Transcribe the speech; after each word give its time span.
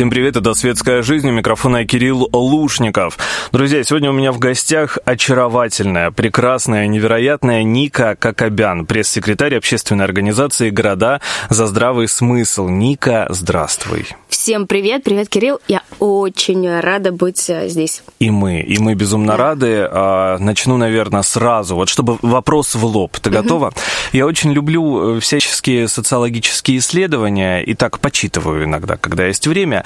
Всем 0.00 0.08
привет, 0.08 0.34
это 0.34 0.54
«Светская 0.54 1.02
жизнь», 1.02 1.28
у 1.28 1.32
микрофона 1.32 1.84
Кирилл 1.84 2.26
Лушников. 2.32 3.18
Друзья, 3.52 3.84
сегодня 3.84 4.08
у 4.08 4.14
меня 4.14 4.32
в 4.32 4.38
гостях 4.38 4.96
очаровательная, 5.04 6.10
прекрасная, 6.10 6.86
невероятная 6.86 7.64
Ника 7.64 8.16
Кокобян, 8.18 8.86
пресс-секретарь 8.86 9.56
общественной 9.56 10.06
организации 10.06 10.70
«Города 10.70 11.20
за 11.50 11.66
здравый 11.66 12.08
смысл». 12.08 12.66
Ника, 12.68 13.26
здравствуй. 13.28 14.06
Всем 14.30 14.66
привет, 14.66 15.04
привет, 15.04 15.28
Кирилл. 15.28 15.60
Я 15.68 15.82
очень 15.98 16.80
рада 16.80 17.12
быть 17.12 17.50
э, 17.50 17.68
здесь. 17.68 18.02
И 18.20 18.30
мы, 18.30 18.60
и 18.60 18.78
мы 18.78 18.94
безумно 18.94 19.32
да. 19.32 19.36
рады. 19.36 19.86
А, 19.90 20.38
начну, 20.38 20.78
наверное, 20.78 21.20
сразу, 21.20 21.74
вот 21.74 21.90
чтобы 21.90 22.16
вопрос 22.22 22.74
в 22.74 22.82
лоб. 22.82 23.18
Ты 23.18 23.28
готова? 23.28 23.74
Я 24.12 24.24
очень 24.24 24.52
люблю 24.52 25.16
э, 25.16 25.20
всяческие 25.20 25.88
социологические 25.88 26.78
исследования 26.78 27.60
и 27.60 27.74
так 27.74 27.98
почитываю 27.98 28.64
иногда, 28.64 28.96
когда 28.96 29.26
есть 29.26 29.46
время. 29.46 29.84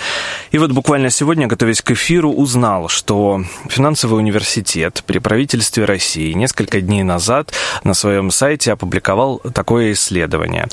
И 0.51 0.59
вот 0.59 0.73
буквально 0.73 1.11
сегодня, 1.11 1.47
готовясь 1.47 1.83
к 1.83 1.91
эфиру, 1.93 2.33
узнал, 2.33 2.89
что 2.89 3.43
финансовый 3.69 4.15
университет 4.15 5.03
при 5.07 5.19
правительстве 5.19 5.85
России 5.85 6.33
несколько 6.33 6.80
дней 6.80 7.03
назад 7.03 7.53
на 7.83 7.95
своем 7.95 8.30
сайте 8.30 8.73
опубликовал 8.73 9.39
такое 9.53 9.93
исследование. 9.93 10.69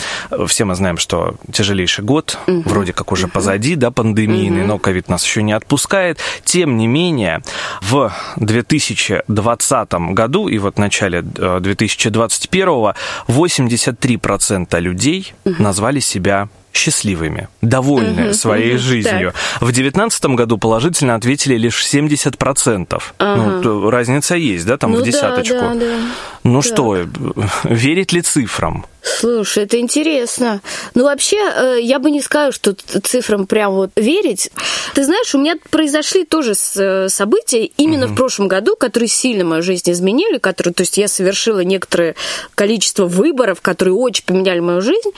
Все 0.48 0.66
мы 0.66 0.76
знаем, 0.76 0.98
что 0.98 1.36
тяжелейший 1.52 2.04
год, 2.04 2.38
угу. 2.48 2.62
вроде 2.66 2.94
как 2.94 3.12
уже 3.12 3.26
угу. 3.26 3.34
позади, 3.34 3.76
да, 3.76 3.92
пандемийный, 3.92 4.62
угу. 4.62 4.68
но 4.68 4.80
ковид 4.80 5.10
нас 5.10 5.26
еще 5.26 5.44
не 5.44 5.54
отпускает. 5.54 6.20
Тем 6.44 6.78
не 6.78 6.88
менее, 6.88 7.42
в 7.82 8.14
2020 8.38 9.94
году 10.14 10.48
и 10.48 10.58
вот 10.58 10.76
в 10.76 10.80
начале 10.80 11.22
2021 11.22 12.94
83% 13.28 14.80
людей 14.80 15.34
угу. 15.46 15.56
назвали 15.62 16.00
себя 16.00 16.50
счастливыми, 16.74 17.48
довольны 17.62 18.28
угу, 18.28 18.34
своей 18.34 18.76
угу, 18.76 18.82
жизнью. 18.82 19.34
Так. 19.34 19.62
В 19.62 19.72
2019 19.72 20.26
году 20.26 20.58
положительно 20.58 21.16
ответили 21.16 21.56
лишь 21.56 21.84
70%. 21.84 23.02
Ага. 23.18 23.62
Ну, 23.64 23.90
разница 23.90 24.36
есть, 24.36 24.66
да, 24.66 24.78
там 24.78 24.92
ну, 24.92 25.00
в 25.00 25.04
десяточку. 25.04 25.60
Да, 25.60 25.74
да, 25.74 25.80
да. 25.80 25.98
Ну 26.44 26.62
так. 26.62 26.72
что, 26.72 26.98
верить 27.64 28.14
ли 28.14 28.22
цифрам? 28.22 28.86
Слушай, 29.04 29.64
это 29.64 29.80
интересно. 29.80 30.62
Ну, 30.94 31.06
вообще, 31.06 31.38
э, 31.38 31.80
я 31.82 31.98
бы 31.98 32.12
не 32.12 32.22
сказала, 32.22 32.52
что 32.52 32.76
цифрам 33.04 33.48
прям 33.48 33.74
вот 33.74 33.90
верить. 33.96 34.52
Ты 34.94 35.04
знаешь, 35.06 35.34
у 35.34 35.40
меня 35.40 35.56
произошли 35.72 36.24
тоже 36.24 36.54
э, 36.76 37.10
события 37.10 37.66
именно 37.66 38.06
угу. 38.06 38.14
в 38.14 38.16
прошлом 38.16 38.48
году, 38.48 38.76
которые 38.76 39.10
сильно 39.10 39.44
мою 39.44 39.64
жизнь 39.64 39.90
изменили, 39.92 40.38
которые, 40.38 40.76
то 40.76 40.82
есть 40.82 40.98
я 40.98 41.08
совершила 41.08 41.62
некоторое 41.62 42.16
количество 42.54 43.08
выборов, 43.08 43.62
которые 43.62 43.96
очень 43.96 44.24
поменяли 44.24 44.60
мою 44.60 44.82
жизнь. 44.82 45.10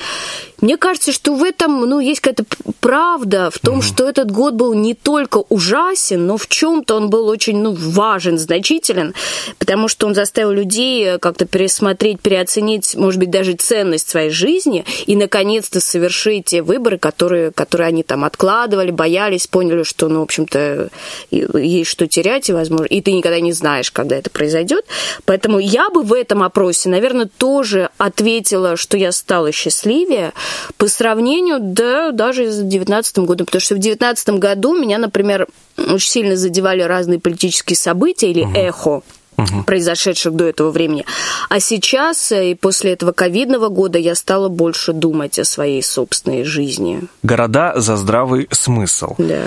Мне 0.62 0.78
кажется, 0.78 1.12
что 1.12 1.36
в 1.36 1.44
этом, 1.44 1.82
ну, 1.82 2.00
есть 2.00 2.22
какая-то 2.22 2.46
правда 2.80 3.50
в 3.52 3.60
том, 3.60 3.80
угу. 3.80 3.82
что 3.82 4.08
этот 4.08 4.32
год 4.32 4.54
был 4.54 4.74
не 4.74 4.94
только 4.94 5.44
ужасен, 5.50 6.26
но 6.26 6.38
в 6.38 6.48
чем-то 6.48 6.96
он 6.96 7.10
был 7.10 7.28
очень, 7.28 7.58
ну, 7.58 7.74
важен, 7.74 8.38
значителен, 8.38 9.14
потому 9.60 9.90
что 9.90 10.08
он 10.08 10.16
заставил 10.16 10.52
людей 10.52 11.13
как-то 11.20 11.46
пересмотреть, 11.46 12.22
переоценить, 12.22 12.96
может 12.96 13.20
быть, 13.20 13.30
даже 13.30 13.54
ценность 13.54 14.10
своей 14.10 14.30
жизни 14.30 14.86
и, 15.06 15.16
наконец-то, 15.16 15.80
совершить 15.80 16.46
те 16.46 16.62
выборы, 16.62 16.98
которые, 16.98 17.52
которые 17.52 17.88
они 17.88 18.04
там 18.04 18.24
откладывали, 18.24 18.92
боялись, 18.92 19.48
поняли, 19.48 19.84
что, 19.84 20.08
ну, 20.08 20.20
в 20.20 20.24
общем-то, 20.24 20.90
есть 21.32 21.90
что 21.90 22.08
терять, 22.08 22.50
и, 22.50 22.54
возможно, 22.54 22.86
и 22.86 23.02
ты 23.02 23.14
никогда 23.14 23.40
не 23.40 23.54
знаешь, 23.54 23.92
когда 23.92 24.16
это 24.16 24.30
произойдет. 24.30 24.86
Поэтому 25.26 25.60
я 25.60 25.90
бы 25.90 26.04
в 26.04 26.14
этом 26.14 26.44
опросе, 26.44 26.90
наверное, 26.90 27.30
тоже 27.38 27.90
ответила, 27.98 28.78
что 28.78 28.98
я 28.98 29.12
стала 29.12 29.52
счастливее 29.52 30.34
по 30.78 30.88
сравнению, 30.88 31.58
да, 31.62 32.12
даже 32.12 32.52
с 32.52 32.58
2019 32.58 33.18
годом, 33.20 33.46
потому 33.46 33.62
что 33.62 33.76
в 33.76 33.80
2019 33.80 34.30
году 34.32 34.78
меня, 34.78 34.98
например, 34.98 35.48
очень 35.78 36.10
сильно 36.10 36.36
задевали 36.36 36.82
разные 36.82 37.20
политические 37.20 37.78
события 37.78 38.30
или 38.30 38.42
угу. 38.42 38.54
эхо 38.56 39.02
угу. 39.38 39.64
произошедших 39.64 40.34
до 40.34 40.46
этого 40.46 40.72
времени. 40.72 41.06
А 41.50 41.60
сейчас, 41.60 42.32
э, 42.32 42.52
и 42.52 42.56
после 42.56 42.94
этого 42.94 43.12
ковидного 43.12 43.70
года, 43.70 44.00
я 44.00 44.16
стала 44.16 44.50
больше 44.50 44.94
думать 44.94 45.40
о 45.40 45.46
своей 45.46 45.84
собственной 45.84 46.44
жизни. 46.44 47.02
Города 47.24 47.74
за 47.76 47.96
здравый 47.96 48.48
смысл. 48.52 49.16
Да 49.18 49.44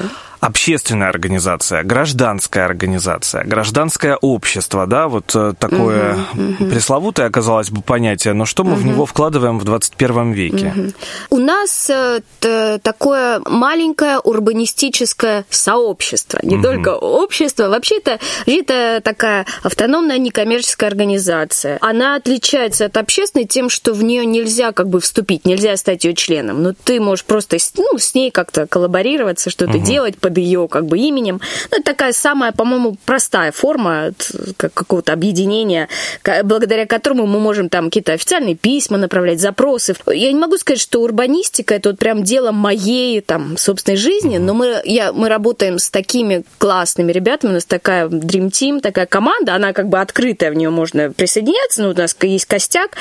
общественная 0.46 1.08
организация, 1.08 1.82
гражданская 1.82 2.64
организация, 2.64 3.42
гражданское 3.42 4.16
общество, 4.16 4.86
да, 4.86 5.08
вот 5.08 5.34
э, 5.34 5.54
такое 5.58 6.14
угу, 6.14 6.42
угу. 6.60 6.70
пресловутое, 6.70 7.30
казалось 7.30 7.70
бы, 7.70 7.82
понятие, 7.82 8.32
но 8.32 8.44
что 8.44 8.62
мы 8.62 8.74
угу. 8.74 8.80
в 8.80 8.84
него 8.84 9.06
вкладываем 9.06 9.58
в 9.58 9.64
21 9.64 10.32
веке? 10.32 10.72
Угу. 10.76 10.92
У 11.30 11.38
нас 11.38 11.90
э, 11.90 12.20
такое 12.80 13.40
маленькое 13.44 14.20
урбанистическое 14.20 15.44
сообщество, 15.50 16.38
не 16.44 16.56
угу. 16.56 16.62
только 16.62 16.94
общество, 16.94 17.68
вообще 17.68 17.98
это, 17.98 18.20
это 18.46 19.00
такая 19.02 19.46
автономная 19.64 20.18
некоммерческая 20.18 20.90
организация. 20.90 21.78
Она 21.80 22.14
отличается 22.14 22.84
от 22.84 22.96
общественной 22.96 23.46
тем, 23.46 23.68
что 23.68 23.92
в 23.92 24.04
нее 24.04 24.24
нельзя 24.24 24.70
как 24.70 24.88
бы 24.90 25.00
вступить, 25.00 25.44
нельзя 25.44 25.76
стать 25.76 26.04
ее 26.04 26.14
членом, 26.14 26.62
но 26.62 26.72
ты 26.72 27.00
можешь 27.00 27.24
просто 27.24 27.56
ну, 27.78 27.98
с 27.98 28.14
ней 28.14 28.30
как-то 28.30 28.68
коллаборироваться, 28.68 29.50
что-то 29.50 29.78
угу. 29.78 29.84
делать, 29.84 30.16
под 30.18 30.35
ее 30.40 30.68
как 30.68 30.86
бы 30.86 30.98
именем. 30.98 31.40
Ну, 31.70 31.78
это 31.78 31.92
такая 31.92 32.12
самая, 32.12 32.52
по-моему, 32.52 32.96
простая 33.04 33.52
форма 33.52 34.12
какого-то 34.56 35.12
объединения, 35.12 35.88
благодаря 36.44 36.86
которому 36.86 37.26
мы 37.26 37.40
можем 37.40 37.68
там 37.68 37.86
какие-то 37.86 38.12
официальные 38.12 38.54
письма 38.54 38.98
направлять, 38.98 39.40
запросы. 39.40 39.94
Я 40.06 40.32
не 40.32 40.38
могу 40.38 40.56
сказать, 40.56 40.80
что 40.80 41.02
урбанистика 41.02 41.74
это 41.74 41.90
вот 41.90 41.98
прям 41.98 42.22
дело 42.24 42.52
моей 42.52 43.20
там 43.20 43.56
собственной 43.56 43.96
жизни, 43.96 44.38
но 44.38 44.54
мы, 44.54 44.80
я, 44.84 45.12
мы 45.12 45.28
работаем 45.28 45.78
с 45.78 45.90
такими 45.90 46.44
классными 46.58 47.12
ребятами, 47.12 47.50
у 47.50 47.54
нас 47.54 47.64
такая 47.64 48.06
Dream 48.08 48.50
Team, 48.50 48.80
такая 48.80 49.06
команда, 49.06 49.54
она 49.54 49.72
как 49.72 49.88
бы 49.88 50.00
открытая, 50.00 50.50
в 50.50 50.54
нее 50.54 50.70
можно 50.70 51.10
присоединяться, 51.10 51.82
но 51.82 51.90
у 51.90 51.94
нас 51.94 52.16
есть 52.22 52.46
костяк, 52.46 52.96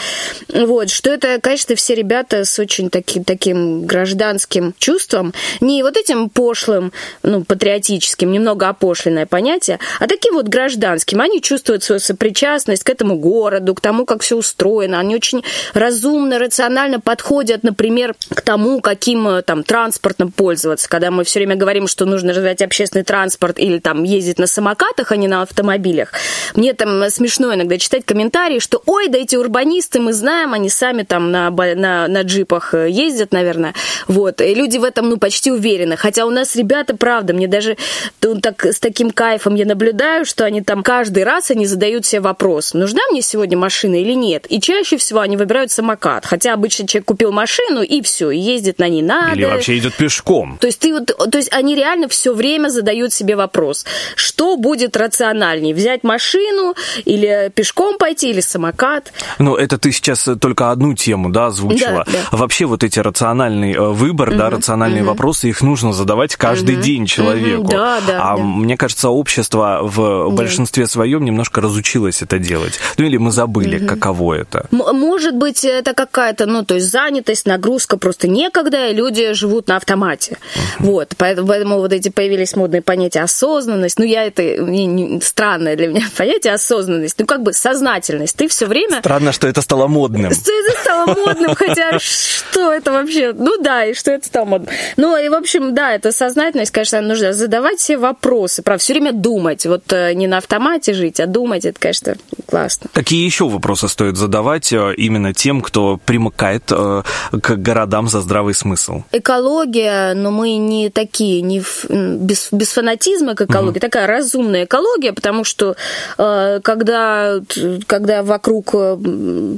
вот, 0.53 0.89
что 0.89 1.09
это, 1.09 1.39
конечно, 1.41 1.75
все 1.75 1.95
ребята 1.95 2.45
с 2.45 2.59
очень 2.59 2.89
таки, 2.89 3.23
таким 3.23 3.85
гражданским 3.85 4.73
чувством, 4.77 5.33
не 5.61 5.83
вот 5.83 5.97
этим 5.97 6.29
пошлым, 6.29 6.91
ну, 7.25 7.43
патриотическим, 7.43 8.31
немного 8.31 8.69
опошленное 8.69 9.25
понятие, 9.25 9.79
а 9.99 10.07
таким 10.07 10.35
вот 10.35 10.47
гражданским. 10.47 11.21
Они 11.21 11.41
чувствуют 11.41 11.83
свою 11.83 11.99
сопричастность 11.99 12.83
к 12.83 12.89
этому 12.89 13.17
городу, 13.17 13.73
к 13.73 13.81
тому, 13.81 14.05
как 14.05 14.21
все 14.21 14.37
устроено. 14.37 14.99
Они 14.99 15.15
очень 15.15 15.43
разумно, 15.73 16.39
рационально 16.39 16.99
подходят, 16.99 17.63
например, 17.63 18.15
к 18.29 18.41
тому, 18.41 18.81
каким 18.81 19.27
э, 19.27 19.41
там 19.41 19.63
транспортом 19.63 20.31
пользоваться. 20.31 20.87
Когда 20.89 21.11
мы 21.11 21.23
все 21.23 21.39
время 21.39 21.55
говорим, 21.55 21.87
что 21.87 22.05
нужно 22.05 22.29
развивать 22.31 22.61
общественный 22.61 23.03
транспорт 23.03 23.59
или 23.59 23.79
там 23.79 24.03
ездить 24.03 24.39
на 24.39 24.47
самокатах, 24.47 25.11
а 25.11 25.17
не 25.17 25.27
на 25.27 25.41
автомобилях. 25.41 26.11
Мне 26.55 26.73
там 26.73 27.09
смешно 27.09 27.53
иногда 27.53 27.77
читать 27.77 28.05
комментарии, 28.05 28.59
что 28.59 28.81
ой, 28.85 29.07
да 29.07 29.17
эти 29.17 29.35
урбанисты, 29.35 29.99
мы 29.99 30.13
знаем, 30.13 30.53
они 30.53 30.69
сами 30.69 31.03
там 31.03 31.31
на, 31.31 31.49
на, 31.49 32.07
на 32.07 32.21
джипах 32.21 32.73
э, 32.73 32.89
ездят, 32.89 33.31
наверное. 33.31 33.73
Вот. 34.07 34.41
И 34.41 34.53
люди 34.53 34.77
в 34.77 34.83
этом, 34.83 35.09
ну, 35.09 35.17
почти 35.17 35.51
уверены. 35.51 35.97
Хотя 35.97 36.25
у 36.25 36.29
нас 36.29 36.55
ребята, 36.55 36.95
правда, 36.95 37.14
мне 37.23 37.47
даже 37.47 37.77
ну, 38.21 38.39
так, 38.39 38.65
с 38.65 38.79
таким 38.79 39.11
кайфом 39.11 39.55
я 39.55 39.65
наблюдаю, 39.65 40.25
что 40.25 40.45
они 40.45 40.61
там 40.61 40.83
каждый 40.83 41.23
раз 41.23 41.51
они 41.51 41.65
задают 41.65 42.05
себе 42.05 42.21
вопрос, 42.21 42.73
нужна 42.73 43.01
мне 43.11 43.21
сегодня 43.21 43.57
машина 43.57 43.95
или 43.95 44.13
нет. 44.13 44.45
И 44.49 44.59
чаще 44.59 44.97
всего 44.97 45.19
они 45.19 45.37
выбирают 45.37 45.71
самокат. 45.71 46.25
Хотя 46.25 46.53
обычно 46.53 46.87
человек 46.87 47.07
купил 47.07 47.31
машину 47.31 47.81
и 47.81 48.01
все, 48.01 48.31
и 48.31 48.37
ездит 48.37 48.79
на 48.79 48.87
ней 48.87 49.01
надо. 49.01 49.35
Или 49.35 49.45
вообще 49.45 49.77
идет 49.77 49.95
пешком. 49.95 50.57
То 50.59 50.67
есть 50.67 50.79
ты 50.79 50.93
вот, 50.93 51.07
то 51.07 51.37
есть 51.37 51.51
они 51.51 51.75
реально 51.75 52.07
все 52.07 52.33
время 52.33 52.69
задают 52.69 53.13
себе 53.13 53.35
вопрос, 53.35 53.85
что 54.15 54.57
будет 54.57 54.97
рациональнее, 54.97 55.73
взять 55.73 56.03
машину 56.03 56.75
или 57.05 57.51
пешком 57.53 57.97
пойти, 57.97 58.29
или 58.29 58.41
самокат. 58.41 59.11
Ну, 59.39 59.55
это 59.55 59.77
ты 59.77 59.91
сейчас 59.91 60.27
только 60.39 60.71
одну 60.71 60.93
тему, 60.93 61.29
да, 61.29 61.47
озвучила. 61.47 62.03
Да, 62.05 62.11
да. 62.31 62.37
Вообще 62.37 62.65
вот 62.65 62.83
эти 62.83 62.99
рациональный 62.99 63.73
э, 63.73 63.79
выбор, 63.79 64.29
угу, 64.29 64.37
да, 64.37 64.49
рациональные 64.49 65.03
угу. 65.03 65.11
вопросы, 65.11 65.49
их 65.49 65.61
нужно 65.61 65.93
задавать 65.93 66.35
каждый 66.35 66.75
угу. 66.75 66.83
день 66.83 67.04
человеку. 67.05 67.63
Mm-hmm, 67.63 67.71
да, 67.71 68.01
да, 68.07 68.31
а 68.31 68.37
да. 68.37 68.43
мне 68.43 68.77
кажется, 68.77 69.09
общество 69.09 69.79
в 69.83 70.29
большинстве 70.31 70.87
своем 70.87 71.25
немножко 71.25 71.61
разучилось 71.61 72.21
это 72.21 72.39
делать. 72.39 72.79
Ну 72.97 73.05
или 73.05 73.17
мы 73.17 73.31
забыли, 73.31 73.79
mm-hmm. 73.79 73.85
каково 73.85 74.35
это. 74.35 74.67
М- 74.71 74.95
может 74.95 75.35
быть, 75.35 75.63
это 75.63 75.93
какая-то, 75.93 76.45
ну, 76.45 76.63
то 76.63 76.75
есть 76.75 76.89
занятость, 76.89 77.45
нагрузка 77.45 77.97
просто 77.97 78.27
некогда, 78.27 78.87
и 78.87 78.93
люди 78.93 79.33
живут 79.33 79.67
на 79.67 79.77
автомате. 79.77 80.37
Mm-hmm. 80.37 80.85
Вот, 80.85 81.13
поэтому, 81.17 81.47
поэтому 81.47 81.77
вот 81.77 81.93
эти 81.93 82.09
появились 82.09 82.55
модные 82.55 82.81
понятия 82.81 83.21
осознанность. 83.21 83.99
Ну, 83.99 84.05
я 84.05 84.25
это 84.25 84.57
не, 84.57 84.85
не, 84.85 85.21
странное 85.21 85.75
для 85.75 85.87
меня 85.87 86.05
понятие 86.17 86.53
осознанность. 86.53 87.19
Ну, 87.19 87.25
как 87.25 87.43
бы 87.43 87.53
сознательность. 87.53 88.35
Ты 88.35 88.47
все 88.47 88.65
время... 88.65 88.99
Странно, 88.99 89.31
что 89.31 89.47
это 89.47 89.61
стало 89.61 89.87
модным. 89.87 90.31
Что 90.33 90.51
это 90.51 90.81
стало 90.81 91.05
модным, 91.15 91.55
хотя 91.55 91.99
что 91.99 92.71
это 92.71 92.91
вообще? 92.91 93.33
Ну 93.33 93.57
да, 93.61 93.85
и 93.85 93.93
что 93.93 94.11
это 94.11 94.25
стало 94.25 94.45
модным. 94.45 94.73
Ну, 94.97 95.17
и, 95.17 95.29
в 95.29 95.33
общем, 95.33 95.73
да, 95.73 95.93
это 95.93 96.11
сознательность, 96.11 96.71
конечно, 96.71 96.84
конечно, 96.85 97.01
нужно 97.01 97.33
задавать 97.33 97.79
все 97.79 97.97
вопросы, 97.97 98.61
правда, 98.61 98.81
все 98.81 98.93
время 98.93 99.11
думать. 99.13 99.65
Вот 99.65 99.91
э, 99.91 100.13
не 100.13 100.27
на 100.27 100.37
автомате 100.37 100.93
жить, 100.93 101.19
а 101.19 101.25
думать, 101.25 101.65
это, 101.65 101.79
конечно, 101.79 102.15
классно. 102.45 102.89
Какие 102.93 103.25
еще 103.25 103.47
вопросы 103.47 103.87
стоит 103.87 104.17
задавать 104.17 104.71
э, 104.71 104.93
именно 104.97 105.33
тем, 105.33 105.61
кто 105.61 105.99
примыкает 106.03 106.63
э, 106.71 107.03
к 107.31 107.55
городам 107.55 108.07
за 108.07 108.21
здравый 108.21 108.53
смысл? 108.53 109.03
Экология, 109.11 110.13
но 110.13 110.31
мы 110.31 110.55
не 110.57 110.89
такие, 110.89 111.41
не 111.41 111.59
в, 111.61 111.85
без, 111.89 112.49
без 112.51 112.71
фанатизма 112.71 113.35
к 113.35 113.41
экологии, 113.41 113.77
угу. 113.77 113.79
такая 113.79 114.07
разумная 114.07 114.65
экология, 114.65 115.13
потому 115.13 115.43
что 115.43 115.75
когда, 116.17 117.39
когда 117.87 118.23
вокруг 118.23 118.71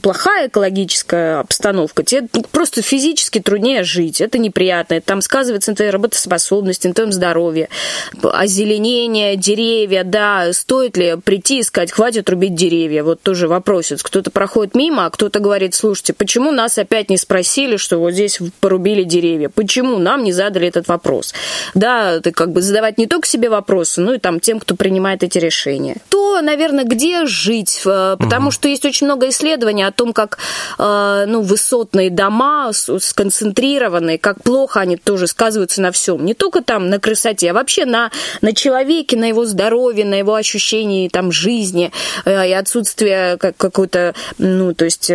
плохая 0.01 0.47
экологическая 0.47 1.39
обстановка, 1.39 2.03
тебе 2.03 2.27
просто 2.51 2.81
физически 2.81 3.39
труднее 3.39 3.83
жить, 3.83 4.21
это 4.21 4.37
неприятно, 4.37 4.95
это 4.95 5.07
там 5.07 5.21
сказывается 5.21 5.71
на 5.71 5.75
твоей 5.75 5.91
работоспособности, 5.91 6.87
на 6.87 6.93
твоем 6.93 7.11
здоровье, 7.17 7.69
озеленение, 8.23 9.35
деревья, 9.35 10.03
да, 10.03 10.53
стоит 10.53 10.97
ли 10.97 11.15
прийти 11.23 11.59
и 11.59 11.63
сказать, 11.63 11.91
хватит 11.91 12.29
рубить 12.29 12.55
деревья, 12.55 13.03
вот 13.03 13.21
тоже 13.21 13.47
вопросец, 13.47 14.01
кто-то 14.01 14.31
проходит 14.31 14.75
мимо, 14.75 15.05
а 15.05 15.09
кто-то 15.09 15.39
говорит, 15.39 15.75
слушайте, 15.75 16.13
почему 16.13 16.51
нас 16.51 16.77
опять 16.77 17.09
не 17.09 17.17
спросили, 17.17 17.77
что 17.77 17.97
вот 17.99 18.11
здесь 18.11 18.39
порубили 18.59 19.03
деревья, 19.03 19.49
почему 19.49 19.97
нам 19.97 20.23
не 20.23 20.31
задали 20.31 20.67
этот 20.67 20.87
вопрос? 20.87 21.33
Да, 21.73 22.19
ты 22.19 22.31
как 22.31 22.51
бы 22.51 22.61
задавать 22.61 22.97
не 22.97 23.07
только 23.07 23.27
себе 23.27 23.49
вопросы, 23.49 24.01
но 24.01 24.13
и 24.13 24.19
там 24.19 24.39
тем, 24.39 24.59
кто 24.59 24.75
принимает 24.75 25.23
эти 25.23 25.37
решения. 25.37 25.97
То, 26.09 26.41
наверное, 26.41 26.85
где 26.85 27.25
жить, 27.25 27.81
э, 27.85 28.15
потому 28.19 28.47
угу. 28.47 28.51
что 28.51 28.67
есть 28.67 28.85
очень 28.85 29.07
много 29.07 29.29
исследований 29.29 29.83
о 29.83 29.91
том, 29.91 30.13
как 30.13 30.37
э, 30.77 31.25
ну, 31.27 31.41
высотные 31.41 32.09
дома 32.09 32.71
сконцентрированные, 32.73 34.17
как 34.17 34.43
плохо 34.43 34.79
они 34.79 34.97
тоже 34.97 35.27
сказываются 35.27 35.81
на 35.81 35.91
всем. 35.91 36.25
Не 36.25 36.33
только 36.33 36.61
там 36.61 36.89
на 36.89 36.99
красоте, 37.07 37.51
а 37.51 37.53
вообще 37.53 37.85
на, 37.85 38.11
на 38.41 38.53
человеке, 38.53 39.15
на 39.15 39.25
его 39.25 39.45
здоровье, 39.45 40.03
на 40.03 40.15
его 40.15 40.35
ощущении 40.35 41.07
там 41.07 41.31
жизни 41.31 41.91
э, 42.25 42.49
и 42.49 42.51
отсутствие 42.51 43.37
какой-то, 43.37 44.13
ну, 44.37 44.73
то 44.73 44.85
есть 44.85 45.09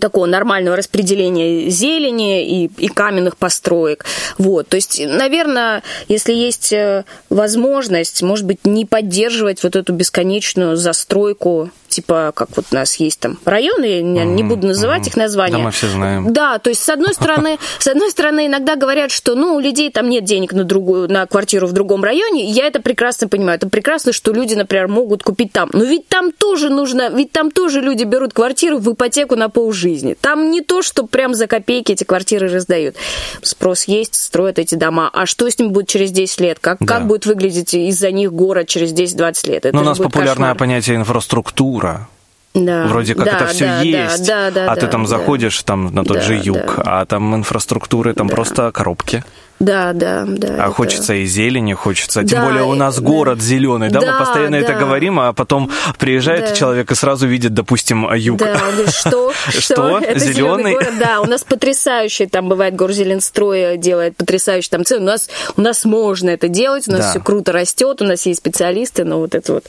такого 0.00 0.26
нормального 0.26 0.76
распределения 0.76 1.68
зелени 1.68 2.64
и, 2.64 2.70
и 2.78 2.88
каменных 2.88 3.36
построек. 3.36 4.04
Вот. 4.38 4.68
То 4.68 4.76
есть, 4.76 5.00
наверное, 5.04 5.82
если 6.08 6.32
есть 6.32 6.72
э, 6.72 7.04
возможность, 7.30 8.22
может 8.22 8.46
быть, 8.46 8.64
не 8.64 8.86
поддерживать 8.86 9.62
вот 9.62 9.76
эту 9.76 9.92
бесконечную 9.92 10.76
застройку 10.76 11.70
типа, 11.94 12.32
как 12.34 12.48
вот 12.56 12.66
у 12.70 12.74
нас 12.74 12.96
есть 12.96 13.20
там 13.20 13.38
районы, 13.44 13.84
я 13.84 14.24
не 14.24 14.42
буду 14.42 14.66
называть 14.66 15.06
их 15.06 15.16
названия. 15.16 15.56
Да, 15.56 15.58
мы 15.58 15.70
все 15.70 15.88
знаем. 15.88 16.32
Да, 16.32 16.58
то 16.58 16.70
есть, 16.70 16.82
с 16.82 16.88
одной 16.88 17.14
стороны, 17.14 17.58
с 17.78 17.86
одной 17.86 18.10
стороны, 18.10 18.46
иногда 18.46 18.76
говорят, 18.76 19.10
что, 19.10 19.34
ну, 19.34 19.54
у 19.54 19.60
людей 19.60 19.90
там 19.90 20.08
нет 20.08 20.24
денег 20.24 20.52
на 20.52 20.64
другую, 20.64 21.10
на 21.10 21.26
квартиру 21.26 21.66
в 21.66 21.72
другом 21.72 22.02
районе, 22.02 22.44
я 22.50 22.66
это 22.66 22.80
прекрасно 22.80 23.28
понимаю. 23.28 23.56
Это 23.56 23.68
прекрасно, 23.68 24.12
что 24.12 24.32
люди, 24.32 24.54
например, 24.54 24.88
могут 24.88 25.22
купить 25.22 25.52
там. 25.52 25.70
Но 25.72 25.84
ведь 25.84 26.08
там 26.08 26.32
тоже 26.32 26.68
нужно, 26.70 27.10
ведь 27.10 27.32
там 27.32 27.50
тоже 27.50 27.80
люди 27.80 28.04
берут 28.04 28.32
квартиру 28.32 28.78
в 28.78 28.92
ипотеку 28.92 29.36
на 29.36 29.48
полжизни. 29.48 30.16
Там 30.20 30.50
не 30.50 30.60
то, 30.60 30.82
что 30.82 31.06
прям 31.06 31.34
за 31.34 31.46
копейки 31.46 31.92
эти 31.92 32.04
квартиры 32.04 32.48
раздают. 32.48 32.96
Спрос 33.42 33.84
есть, 33.84 34.14
строят 34.14 34.58
эти 34.58 34.74
дома. 34.74 35.10
А 35.12 35.26
что 35.26 35.48
с 35.48 35.58
ним 35.58 35.70
будет 35.70 35.88
через 35.88 36.10
10 36.10 36.40
лет? 36.40 36.58
Как, 36.60 36.78
да. 36.80 36.86
как 36.86 37.06
будет 37.06 37.26
выглядеть 37.26 37.74
из-за 37.74 38.10
них 38.10 38.32
город 38.32 38.66
через 38.68 38.92
10-20 38.92 39.50
лет? 39.50 39.66
Это 39.66 39.76
Но 39.76 39.82
у 39.82 39.84
нас 39.84 39.98
популярное 39.98 40.50
кошмар. 40.50 40.56
понятие 40.56 40.96
инфраструктура. 40.96 41.83
Да, 42.54 42.86
Вроде 42.86 43.16
как 43.16 43.24
да, 43.24 43.32
это 43.32 43.46
все 43.48 43.66
да, 43.66 43.80
есть, 43.80 44.26
да, 44.28 44.50
да, 44.52 44.70
а 44.70 44.76
да, 44.76 44.80
ты 44.80 44.86
там 44.86 45.02
да, 45.02 45.08
заходишь 45.08 45.60
там 45.64 45.92
на 45.92 46.04
тот 46.04 46.18
да, 46.18 46.22
же 46.22 46.34
юг, 46.36 46.76
да. 46.76 47.00
а 47.00 47.04
там 47.04 47.34
инфраструктуры, 47.34 48.14
там 48.14 48.28
да. 48.28 48.34
просто 48.34 48.70
коробки. 48.70 49.24
Да, 49.58 49.92
да, 49.92 50.24
да. 50.24 50.48
А 50.48 50.66
это... 50.66 50.72
хочется 50.72 51.14
и 51.14 51.26
зелени, 51.26 51.74
хочется. 51.74 52.22
Тем 52.22 52.40
да, 52.40 52.46
более 52.46 52.62
у 52.62 52.74
нас 52.74 52.96
да. 52.96 53.02
город 53.02 53.40
зеленый, 53.40 53.90
да? 53.90 54.00
да 54.00 54.12
Мы 54.12 54.18
постоянно 54.18 54.60
да. 54.60 54.66
это 54.66 54.74
говорим, 54.74 55.18
а 55.18 55.32
потом 55.32 55.68
приезжает 55.98 56.50
да. 56.50 56.54
человек 56.54 56.92
и 56.92 56.94
сразу 56.94 57.26
видит, 57.26 57.54
допустим, 57.54 58.12
юг. 58.14 58.38
Да, 58.38 58.60
что? 58.88 59.32
Что? 59.48 60.00
Зеленый? 60.16 60.76
да. 61.00 61.20
У 61.22 61.26
нас 61.26 61.42
потрясающий, 61.42 62.26
там 62.26 62.48
бывает 62.48 62.76
Горзеленстрой 62.76 63.78
делает 63.78 64.16
потрясающий 64.16 64.70
там 64.70 64.84
цены. 64.84 65.02
У 65.02 65.06
нас, 65.06 65.28
у 65.56 65.60
нас 65.60 65.84
можно 65.84 66.30
это 66.30 66.46
делать, 66.46 66.86
у 66.86 66.92
нас 66.92 67.00
Да. 67.00 67.10
все 67.10 67.20
круто 67.20 67.50
растет, 67.50 68.00
у 68.00 68.04
нас 68.04 68.26
есть 68.26 68.38
специалисты, 68.38 69.04
но 69.04 69.18
вот 69.18 69.34
это 69.34 69.54
вот 69.54 69.64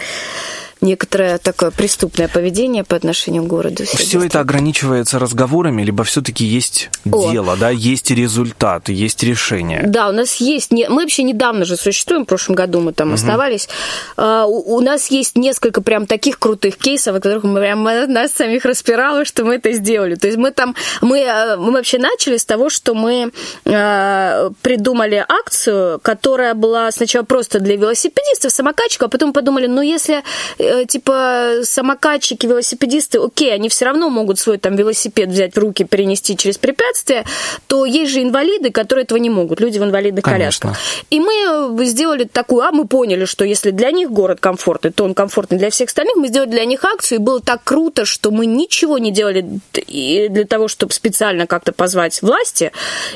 некоторое 0.82 1.38
такое 1.38 1.72
преступное 1.72 2.28
поведение 2.28 2.84
по 2.84 2.96
отношению 2.96 3.44
к 3.44 3.48
городу. 3.48 3.84
Все 3.86 4.24
это 4.24 4.40
ограничивается 4.40 5.20
разговорами, 5.20 5.84
либо 5.84 6.04
все-таки 6.04 6.46
есть 6.46 6.90
О. 7.12 7.32
дело, 7.32 7.56
да, 7.58 7.70
есть 7.70 8.12
результат, 8.12 8.90
есть 8.90 9.24
решение. 9.24 9.84
Да, 9.88 10.10
у 10.10 10.12
нас 10.12 10.36
есть... 10.38 10.72
Мы 10.72 10.88
вообще 10.88 11.24
недавно 11.24 11.66
же 11.66 11.78
существуем, 11.78 12.24
в 12.24 12.28
прошлом 12.28 12.56
году 12.56 12.82
мы 12.82 12.94
там 12.94 13.10
угу. 13.10 13.16
оставались. 13.16 13.70
А, 14.18 14.46
у, 14.46 14.80
нас 14.82 15.12
есть 15.12 15.38
несколько 15.38 15.82
прям 15.82 16.06
таких 16.06 16.40
крутых 16.40 16.78
кейсов, 16.78 17.16
о 17.16 17.20
которых 17.20 17.44
мы 17.44 17.60
прям 17.60 17.84
нас 17.84 18.32
самих 18.32 18.66
распирало, 18.66 19.26
что 19.26 19.46
мы 19.46 19.56
это 19.56 19.72
сделали. 19.72 20.16
То 20.16 20.28
есть 20.28 20.38
мы 20.38 20.52
там... 20.52 20.76
Мы, 21.02 21.20
э, 21.20 21.58
мы 21.58 21.72
вообще 21.72 21.98
начали 21.98 22.38
с 22.38 22.46
того, 22.46 22.70
что 22.70 22.94
мы 22.94 23.32
э, 23.66 24.50
придумали 24.62 25.26
акцию, 25.28 26.00
которая 26.02 26.54
была 26.54 26.92
сначала 26.92 27.24
просто 27.24 27.60
для 27.60 27.76
велосипедистов, 27.76 28.52
самокатчиков, 28.52 29.08
а 29.08 29.10
потом 29.10 29.34
подумали, 29.34 29.68
ну 29.68 29.82
если 29.82 30.24
э, 30.66 30.86
типа 30.86 31.60
самокатчики, 31.64 32.46
велосипедисты, 32.46 33.20
окей, 33.20 33.54
они 33.54 33.70
все 33.70 33.86
равно 33.86 34.10
могут 34.10 34.40
свой 34.40 34.58
там 34.58 34.76
велосипед 34.76 35.30
взять 35.30 35.56
в 35.56 35.58
руки, 35.58 35.84
перенести 35.84 36.36
через 36.36 36.58
препятствия, 36.58 37.26
то 37.68 37.86
есть 37.86 38.12
же 38.12 38.22
инвалиды, 38.22 38.72
которые 38.72 39.04
этого 39.04 39.18
не 39.18 39.30
могут, 39.30 39.60
люди 39.60 39.80
в 39.80 39.84
инвалидных 39.84 40.24
Конечно. 40.24 40.70
колясках. 40.70 41.06
И 41.10 41.20
мы 41.20 41.86
сделали 41.86 42.26
такую, 42.26 42.64
а 42.64 42.72
мы 42.72 42.88
поняли, 42.88 43.26
что 43.26 43.46
если 43.46 43.72
для 43.72 43.92
них 43.92 44.12
город 44.12 44.40
комфортный, 44.40 44.92
то 44.92 45.04
он 45.04 45.14
комфортный 45.14 45.58
для 45.58 45.70
всех 45.70 45.90
остальных, 45.90 46.16
мы 46.16 46.28
сделали 46.28 46.50
для 46.50 46.66
них 46.66 46.84
акцию, 46.84 47.20
и 47.20 47.22
было 47.22 47.42
так 47.42 47.64
круто, 47.64 48.06
что 48.06 48.32
мы 48.32 48.46
ничего 48.46 48.98
не 48.98 49.12
делали 49.12 49.46
для 49.74 50.46
того, 50.46 50.68
чтобы 50.68 50.94
специально 50.94 51.48
как-то 51.48 51.72
позвать 51.72 52.22
власти, 52.22 52.72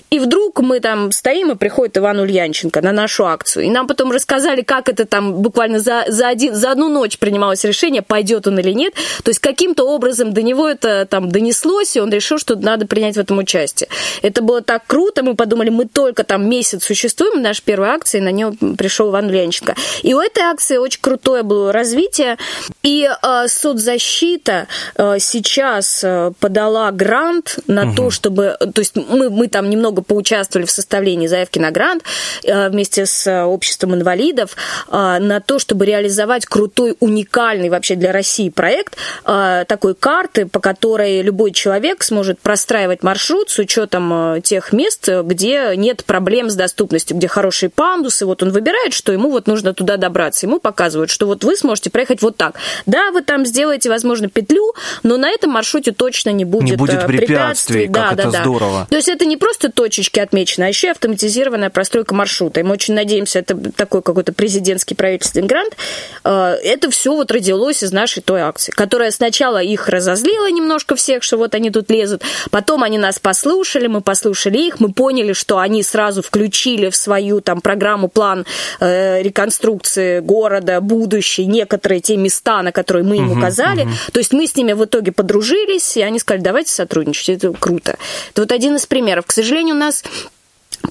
и 0.10 0.20
вдруг 0.20 0.60
мы 0.62 0.80
там 0.80 1.12
стоим, 1.12 1.52
и 1.52 1.56
приходит 1.56 1.98
Иван 1.98 2.20
Ульянченко 2.20 2.82
на 2.82 2.92
нашу 2.92 3.26
акцию, 3.26 3.66
и 3.66 3.70
нам 3.70 3.88
потом 3.88 4.12
рассказали, 4.12 4.62
как 4.62 4.90
это 4.90 5.06
там 5.06 5.34
буквально 5.42 5.80
за, 5.80 6.06
за, 6.08 6.28
один, 6.28 6.56
за 6.56 6.72
одну 6.72 6.90
ночь 6.90 7.18
принималось 7.40 7.64
решение, 7.64 8.02
пойдет 8.02 8.48
он 8.48 8.60
или 8.60 8.72
нет, 8.72 8.94
то 9.24 9.30
есть 9.30 9.40
каким-то 9.40 9.86
образом 9.86 10.34
до 10.34 10.42
него 10.42 10.68
это 10.68 11.06
там 11.06 11.30
донеслось, 11.30 11.96
и 11.96 12.02
он 12.02 12.12
решил, 12.12 12.38
что 12.38 12.56
надо 12.56 12.86
принять 12.86 13.16
в 13.16 13.20
этом 13.20 13.38
участие. 13.38 13.88
Это 14.22 14.42
было 14.42 14.62
так 14.62 14.84
круто, 14.86 15.24
мы 15.24 15.36
подумали, 15.36 15.70
мы 15.70 15.86
только 15.86 16.26
там 16.26 16.50
месяц 16.50 16.84
существуем, 16.84 17.42
наша 17.42 17.62
первая 17.64 17.94
акция, 17.94 18.20
и 18.20 18.24
на 18.24 18.32
нее 18.32 18.52
пришел 18.78 19.10
Иван 19.10 19.28
Ульянченко. 19.28 19.76
И 20.04 20.14
у 20.14 20.20
этой 20.20 20.44
акции 20.44 20.78
очень 20.78 21.00
крутое 21.02 21.44
было 21.44 21.72
развитие, 21.72 22.38
и 22.84 23.08
э, 23.10 23.48
соцзащита 23.48 24.68
э, 24.98 25.16
сейчас 25.20 26.04
э, 26.04 26.34
подала 26.42 26.92
грант 26.92 27.60
на 27.68 27.84
угу. 27.84 27.96
то, 27.96 28.10
чтобы, 28.10 28.58
то 28.60 28.82
есть 28.82 28.96
мы, 28.96 29.30
мы 29.30 29.48
там 29.48 29.70
немного 29.70 30.02
поучаствовали 30.02 30.66
в 30.66 30.72
составлении 30.72 31.28
заявки 31.28 31.60
на 31.60 31.72
грант 31.72 32.04
э, 32.44 32.70
вместе 32.70 33.06
с 33.06 33.26
э, 33.28 33.44
обществом 33.44 33.96
инвалидов 33.96 34.58
э, 34.90 35.20
на 35.20 35.40
то, 35.40 35.58
чтобы 35.58 35.86
реализовать 35.86 36.46
крутой, 36.46 36.96
уникальный 37.00 37.29
вообще 37.70 37.96
для 37.96 38.12
России 38.12 38.50
проект 38.50 38.98
э, 39.26 39.66
такой 39.68 39.96
карты, 39.96 40.46
по 40.46 40.60
которой 40.60 41.22
любой 41.22 41.52
человек 41.52 42.04
сможет 42.04 42.40
простраивать 42.40 43.04
маршрут 43.04 43.50
с 43.50 43.60
учетом 43.60 44.36
э, 44.36 44.42
тех 44.42 44.74
мест, 44.74 45.08
где 45.24 45.74
нет 45.76 46.04
проблем 46.06 46.50
с 46.50 46.56
доступностью, 46.56 47.18
где 47.18 47.28
хорошие 47.28 47.70
пандусы, 47.70 48.26
вот 48.26 48.44
он 48.44 48.52
выбирает, 48.52 48.94
что 48.94 49.12
ему 49.12 49.30
вот 49.30 49.48
нужно 49.48 49.74
туда 49.74 49.98
добраться, 49.98 50.46
ему 50.46 50.60
показывают, 50.60 51.10
что 51.10 51.26
вот 51.26 51.44
вы 51.44 51.56
сможете 51.56 51.90
проехать 51.90 52.22
вот 52.22 52.38
так. 52.38 52.56
Да, 52.86 53.12
вы 53.12 53.22
там 53.22 53.46
сделаете, 53.46 53.90
возможно, 53.90 54.30
петлю, 54.30 54.74
но 55.04 55.18
на 55.18 55.30
этом 55.30 55.52
маршруте 55.52 55.92
точно 55.92 56.32
не 56.32 56.46
будет, 56.46 56.72
не 56.72 56.76
будет 56.76 57.06
препятствий. 57.06 57.28
препятствий. 57.28 57.88
Как 57.88 57.94
да, 57.94 58.14
это 58.14 58.24
да, 58.24 58.32
да. 58.32 58.42
здорово. 58.44 58.88
То 58.90 58.96
есть 58.96 59.10
это 59.10 59.26
не 59.26 59.38
просто 59.38 59.72
точечки 59.72 60.20
отмечены, 60.20 60.66
а 60.66 60.68
еще 60.68 60.88
и 60.88 60.92
автоматизированная 60.92 61.70
простройка 61.70 62.14
маршрута. 62.16 62.60
И 62.60 62.64
мы 62.64 62.74
очень 62.74 62.94
надеемся, 62.94 63.40
это 63.40 63.56
такой 63.72 64.02
какой-то 64.02 64.34
президентский 64.34 64.96
правительственный 64.96 65.48
грант. 65.48 65.76
Это 66.24 66.90
все 66.92 67.19
вот 67.20 67.32
родилось 67.32 67.84
из 67.84 67.92
нашей 67.92 68.22
той 68.22 68.42
акции, 68.42 68.72
которая 68.72 69.12
сначала 69.12 69.62
их 69.62 69.88
разозлила 69.88 70.50
немножко 70.50 70.96
всех, 70.96 71.24
что 71.24 71.38
вот 71.38 71.56
они 71.56 71.70
тут 71.70 71.90
лезут, 71.90 72.24
потом 72.50 72.84
они 72.84 72.98
нас 72.98 73.20
послушали, 73.20 73.88
мы 73.88 74.02
послушали 74.02 74.58
их, 74.58 74.80
мы 74.80 74.92
поняли, 74.92 75.34
что 75.34 75.60
они 75.60 75.84
сразу 75.84 76.22
включили 76.22 76.90
в 76.90 76.96
свою 76.96 77.42
там 77.42 77.62
программу 77.62 78.08
план 78.08 78.46
э, 78.80 79.22
реконструкции 79.22 80.20
города, 80.20 80.82
будущий, 80.82 81.46
некоторые 81.46 82.02
те 82.02 82.18
места, 82.18 82.62
на 82.62 82.72
которые 82.72 83.04
мы 83.04 83.18
им 83.18 83.38
указали. 83.38 83.86
Uh-huh. 83.86 84.12
То 84.12 84.20
есть 84.20 84.34
мы 84.34 84.48
с 84.48 84.56
ними 84.56 84.74
в 84.74 84.86
итоге 84.86 85.12
подружились, 85.12 85.98
и 85.98 86.02
они 86.02 86.20
сказали, 86.20 86.42
давайте 86.42 86.72
сотрудничать, 86.72 87.30
это 87.30 87.54
круто. 87.54 87.98
Это 88.32 88.42
вот 88.42 88.52
один 88.52 88.76
из 88.76 88.86
примеров. 88.86 89.26
К 89.26 89.32
сожалению, 89.32 89.76
у 89.76 89.80
нас 89.80 90.04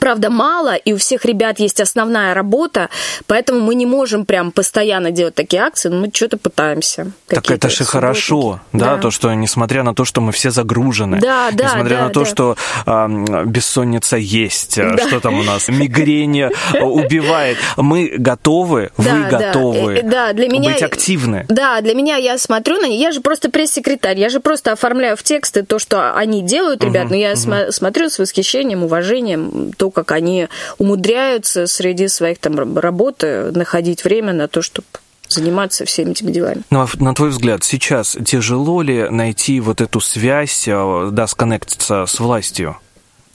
правда, 0.00 0.30
мало, 0.30 0.74
и 0.74 0.92
у 0.92 0.96
всех 0.96 1.24
ребят 1.24 1.58
есть 1.60 1.80
основная 1.80 2.34
работа, 2.34 2.88
поэтому 3.26 3.60
мы 3.60 3.74
не 3.74 3.86
можем 3.86 4.24
прям 4.24 4.52
постоянно 4.52 5.10
делать 5.10 5.34
такие 5.34 5.62
акции, 5.62 5.88
но 5.88 6.00
мы 6.00 6.10
что-то 6.12 6.38
пытаемся. 6.38 7.12
Так 7.26 7.50
это 7.50 7.68
же 7.68 7.84
хорошо, 7.84 8.60
да, 8.72 8.96
да, 8.96 9.02
то, 9.02 9.10
что 9.10 9.32
несмотря 9.34 9.82
на 9.82 9.94
то, 9.94 10.04
что 10.04 10.20
мы 10.20 10.32
все 10.32 10.50
загружены, 10.50 11.18
да, 11.20 11.50
да, 11.52 11.64
несмотря 11.64 11.98
да, 11.98 12.04
на 12.04 12.10
то, 12.10 12.20
да. 12.20 12.26
что 12.26 12.56
э, 12.86 13.44
бессонница 13.46 14.16
есть, 14.16 14.76
да. 14.76 14.98
что 14.98 15.20
там 15.20 15.38
у 15.38 15.42
нас, 15.42 15.68
мигрень 15.68 16.50
убивает, 16.80 17.58
мы 17.76 18.14
готовы, 18.16 18.90
да, 18.98 19.14
вы 19.14 19.24
готовы 19.30 20.02
да, 20.02 20.32
для 20.32 20.48
меня, 20.48 20.72
быть 20.72 20.82
активны. 20.82 21.46
Да, 21.48 21.80
для 21.80 21.94
меня 21.94 22.16
я 22.16 22.38
смотрю 22.38 22.80
на 22.80 22.88
них, 22.88 23.00
я 23.00 23.12
же 23.12 23.20
просто 23.20 23.50
пресс-секретарь, 23.50 24.18
я 24.18 24.28
же 24.28 24.40
просто 24.40 24.72
оформляю 24.72 25.16
в 25.16 25.22
тексты 25.22 25.62
то, 25.62 25.78
что 25.78 26.14
они 26.14 26.42
делают, 26.42 26.84
ребят, 26.84 27.06
угу, 27.06 27.14
но 27.14 27.16
я 27.16 27.32
угу. 27.32 27.38
см- 27.38 27.72
смотрю 27.72 28.08
с 28.08 28.18
восхищением, 28.18 28.84
уважением 28.84 29.72
то, 29.78 29.90
как 29.90 30.12
они 30.12 30.48
умудряются 30.76 31.66
среди 31.66 32.08
своих 32.08 32.38
там 32.38 32.78
работы 32.78 33.50
находить 33.52 34.04
время 34.04 34.34
на 34.34 34.48
то, 34.48 34.60
чтобы 34.60 34.86
заниматься 35.28 35.84
всеми 35.84 36.10
этими 36.10 36.30
делами. 36.30 36.62
Ну, 36.70 36.80
а 36.80 36.88
на 36.96 37.14
твой 37.14 37.30
взгляд, 37.30 37.62
сейчас 37.64 38.16
тяжело 38.24 38.82
ли 38.82 39.08
найти 39.08 39.60
вот 39.60 39.80
эту 39.80 40.00
связь, 40.00 40.66
э, 40.66 41.08
да, 41.12 41.26
сконнектиться 41.26 42.06
с 42.06 42.18
властью? 42.18 42.76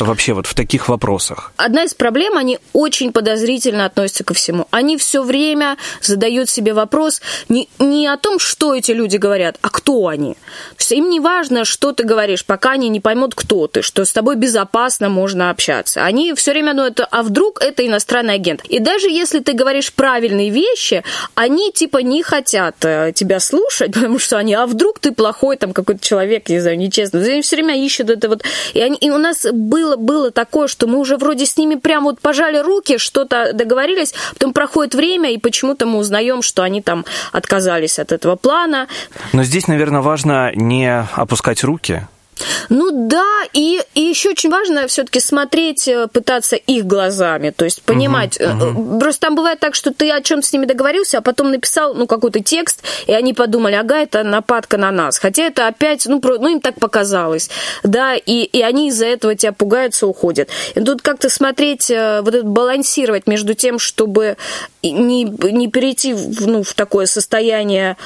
Вообще 0.06 0.34
вот 0.34 0.48
в 0.48 0.54
таких 0.54 0.90
вопросах? 0.90 1.52
Одна 1.58 1.84
из 1.84 1.94
проблем, 1.94 2.38
они 2.38 2.60
очень 2.74 3.12
подозрительно 3.12 3.86
относятся 3.86 4.24
ко 4.24 4.34
всему. 4.34 4.68
Они 4.72 4.98
все 4.98 5.24
время 5.24 5.78
задают 6.02 6.50
себе 6.50 6.74
вопрос 6.74 7.22
не, 7.50 7.70
не 7.80 8.08
о 8.08 8.18
том, 8.18 8.40
что 8.40 8.76
эти 8.76 8.92
люди 8.92 9.18
говорят, 9.18 9.58
а 9.62 9.70
кто 9.70 10.08
они. 10.08 10.36
Им 10.90 11.10
не 11.10 11.20
важно, 11.20 11.66
что 11.66 11.92
ты 11.92 12.04
говоришь, 12.04 12.46
пока 12.46 12.72
они 12.72 12.90
не 12.90 13.00
поймут, 13.00 13.34
кто 13.36 13.68
ты, 13.68 13.82
что 13.82 14.06
с 14.06 14.12
тобой 14.12 14.36
безопасно 14.36 15.10
можно 15.10 15.50
общаться. 15.50 16.06
Они 16.06 16.34
все 16.34 16.52
время, 16.52 16.74
ну 16.74 16.84
это, 16.84 17.06
а 17.06 17.24
вдруг 17.24 17.62
это 17.62 17.86
иностранный 17.86 18.36
агент. 18.36 18.64
И 18.66 18.80
даже 18.80 19.10
если 19.10 19.40
ты 19.40 19.54
говоришь 19.54 19.92
правильные 19.94 20.50
вещи, 20.50 21.04
они 21.36 21.72
типа 21.72 21.98
не 22.00 22.22
хотят 22.24 22.76
э, 22.84 23.12
тебя 23.14 23.40
слушать, 23.40 23.94
потому 23.94 24.20
что 24.20 24.38
они, 24.38 24.54
а 24.54 24.66
вдруг 24.66 25.00
ты 25.00 25.12
плохой 25.12 25.58
там 25.58 25.74
какой-то 25.74 26.04
человек, 26.04 26.50
не 26.50 26.60
знаю, 26.60 26.78
нечестный. 26.78 27.24
Они 27.34 27.42
все 27.42 27.56
время 27.56 27.76
ищут 27.76 28.10
это 28.10 28.30
вот. 28.30 28.44
И, 28.74 28.80
они, 28.80 28.98
и 28.98 29.10
у 29.10 29.18
нас 29.18 29.46
было 29.52 29.93
было, 29.98 30.24
было 30.24 30.32
такое, 30.32 30.68
что 30.68 30.88
мы 30.88 31.00
уже 31.00 31.18
вроде 31.18 31.46
с 31.46 31.58
ними 31.58 31.76
прям 31.76 32.04
вот 32.04 32.20
пожали 32.20 32.58
руки, 32.58 32.98
что-то 32.98 33.52
договорились, 33.54 34.14
потом 34.34 34.54
проходит 34.54 34.96
время, 34.96 35.34
и 35.34 35.38
почему-то 35.38 35.86
мы 35.86 35.98
узнаем, 35.98 36.42
что 36.42 36.64
они 36.64 36.82
там 36.82 37.06
отказались 37.32 38.00
от 38.00 38.12
этого 38.12 38.36
плана. 38.36 38.88
Но 39.34 39.44
здесь, 39.44 39.68
наверное, 39.68 40.02
важно 40.02 40.52
не 40.56 41.08
опускать 41.16 41.64
руки, 41.64 42.08
ну 42.70 43.08
да, 43.08 43.44
и, 43.54 43.82
и 43.94 44.02
еще 44.02 44.30
очень 44.30 44.50
важно 44.50 44.88
все-таки 44.88 45.20
смотреть, 45.20 45.88
э, 45.88 46.08
пытаться 46.08 46.56
их 46.56 46.86
глазами, 46.86 47.52
то 47.52 47.66
есть 47.66 47.82
понимать. 47.84 48.40
Угу, 48.40 48.66
угу. 48.66 49.00
Просто 49.00 49.28
там 49.28 49.36
бывает 49.36 49.60
так, 49.60 49.76
что 49.76 49.94
ты 49.94 50.12
о 50.12 50.22
чем-то 50.22 50.48
с 50.48 50.54
ними 50.54 50.66
договорился, 50.66 51.20
а 51.20 51.22
потом 51.22 51.52
написал 51.52 51.94
ну, 51.94 52.08
какой-то 52.08 52.42
текст, 52.42 52.84
и 53.08 53.14
они 53.14 53.34
подумали, 53.34 53.76
ага, 53.76 53.98
это 53.98 54.24
нападка 54.24 54.78
на 54.78 54.92
нас. 54.92 55.18
Хотя 55.18 55.44
это 55.44 55.68
опять, 55.68 56.06
ну, 56.06 56.20
про, 56.20 56.38
ну 56.38 56.50
им 56.50 56.62
так 56.62 56.80
показалось. 56.80 57.50
Да, 57.84 58.16
и, 58.16 58.44
и 58.44 58.62
они 58.62 58.90
из-за 58.90 59.06
этого 59.06 59.36
тебя 59.36 59.52
пугаются, 59.52 60.08
уходят. 60.08 60.50
И 60.76 60.82
тут 60.82 61.02
как-то 61.02 61.30
смотреть, 61.30 61.90
э, 61.92 62.22
вот 62.22 62.34
это 62.34 62.46
балансировать 62.46 63.28
между 63.28 63.54
тем, 63.54 63.80
чтобы 63.80 64.38
не, 64.82 65.24
не 65.24 65.68
перейти 65.68 66.14
в, 66.14 66.48
ну, 66.48 66.64
в 66.64 66.74
такое 66.74 67.06
состояние 67.06 67.98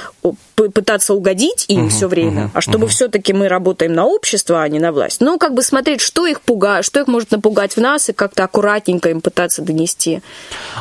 пытаться 0.58 1.14
угодить 1.14 1.66
им 1.68 1.84
угу, 1.84 1.90
все 1.90 2.08
время, 2.08 2.46
угу, 2.46 2.52
а 2.56 2.62
чтобы 2.62 2.86
угу. 2.86 2.92
все-таки 2.92 3.32
мы 3.34 3.48
работаем 3.48 3.94
на 3.94 4.06
общество, 4.06 4.62
а 4.62 4.68
не 4.68 4.80
на 4.80 4.92
власть. 4.92 5.22
Ну, 5.22 5.38
как 5.38 5.54
бы 5.54 5.62
смотреть, 5.62 6.02
что 6.02 6.26
их 6.26 6.42
пугает, 6.42 6.84
что 6.84 7.00
их 7.00 7.08
может 7.08 7.32
напугать 7.32 7.76
в 7.76 7.80
нас, 7.80 8.10
и 8.10 8.14
как-то 8.14 8.44
аккуратненько 8.44 9.10
им 9.10 9.22
пытаться 9.22 9.62
донести. 9.62 10.22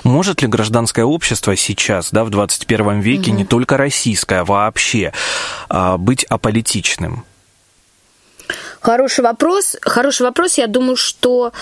Может 0.03 0.43
ли 0.43 0.49
гражданское 0.49 1.05
общество 1.05 1.57
сейчас, 1.57 2.11
да, 2.11 2.25
в 2.25 2.31
21 2.31 3.01
веке, 3.01 3.31
угу. 3.31 3.39
не 3.39 3.45
только 3.45 3.77
российское, 3.77 4.41
а 4.41 4.45
вообще, 4.45 5.13
а, 5.69 5.99
быть 5.99 6.25
аполитичным? 6.25 7.25
Хороший 8.81 9.25
вопрос. 9.25 9.77
Хороший 9.83 10.23
вопрос. 10.23 10.59
Я 10.59 10.69
думаю, 10.69 10.97
что 10.97 11.53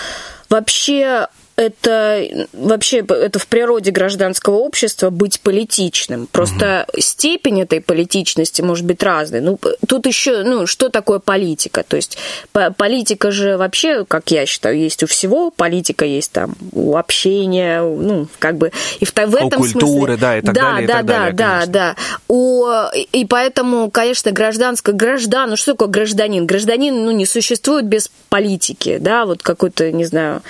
вообще 0.49 1.27
это 1.55 2.47
вообще 2.53 2.99
это 2.99 3.39
в 3.39 3.47
природе 3.47 3.91
гражданского 3.91 4.55
общества 4.55 5.09
быть 5.09 5.39
политичным. 5.39 6.27
Просто 6.27 6.85
угу. 6.91 7.01
степень 7.01 7.61
этой 7.61 7.79
политичности 7.79 8.61
может 8.61 8.85
быть 8.85 9.01
разной. 9.01 9.41
Ну, 9.41 9.57
тут 9.87 10.05
еще, 10.05 10.43
ну, 10.43 10.67
что 10.67 10.89
такое 10.89 11.19
политика? 11.19 11.83
То 11.83 11.95
есть 11.95 12.17
политика 12.51 13.31
же 13.31 13.57
вообще, 13.57 14.03
как 14.05 14.31
я 14.31 14.45
считаю, 14.45 14.77
есть 14.77 15.03
у 15.03 15.07
всего. 15.07 15.49
Политика 15.49 16.03
есть 16.05 16.33
там 16.33 16.55
у 16.73 16.97
общения, 16.97 17.81
ну, 17.81 18.27
как 18.39 18.57
бы 18.57 18.71
и 18.99 19.05
в, 19.05 19.13
в 19.13 19.35
этом 19.35 19.61
у 19.61 19.63
культуры, 19.63 20.17
смысле. 20.17 20.17
да, 20.17 20.37
и 20.37 20.41
так 20.41 20.55
да, 20.55 20.61
далее. 20.61 20.87
Да, 20.87 20.93
и 20.93 20.97
так 20.97 21.05
да, 21.05 21.13
далее, 21.13 21.33
да, 21.33 21.49
конечно. 21.51 21.73
да. 21.73 21.95
У, 22.27 22.65
и 23.13 23.25
поэтому, 23.25 23.89
конечно, 23.89 24.31
гражданское 24.31 24.91
граждан, 24.91 25.51
ну 25.51 25.55
что 25.55 25.71
такое 25.71 25.87
гражданин? 25.87 26.45
Гражданин, 26.45 27.05
ну, 27.05 27.11
не 27.11 27.25
существует 27.25 27.85
без 27.85 28.11
политики, 28.29 28.97
да, 28.99 29.25
вот 29.25 29.41
какой-то, 29.41 29.91
не 29.91 30.03
знаю, 30.03 30.41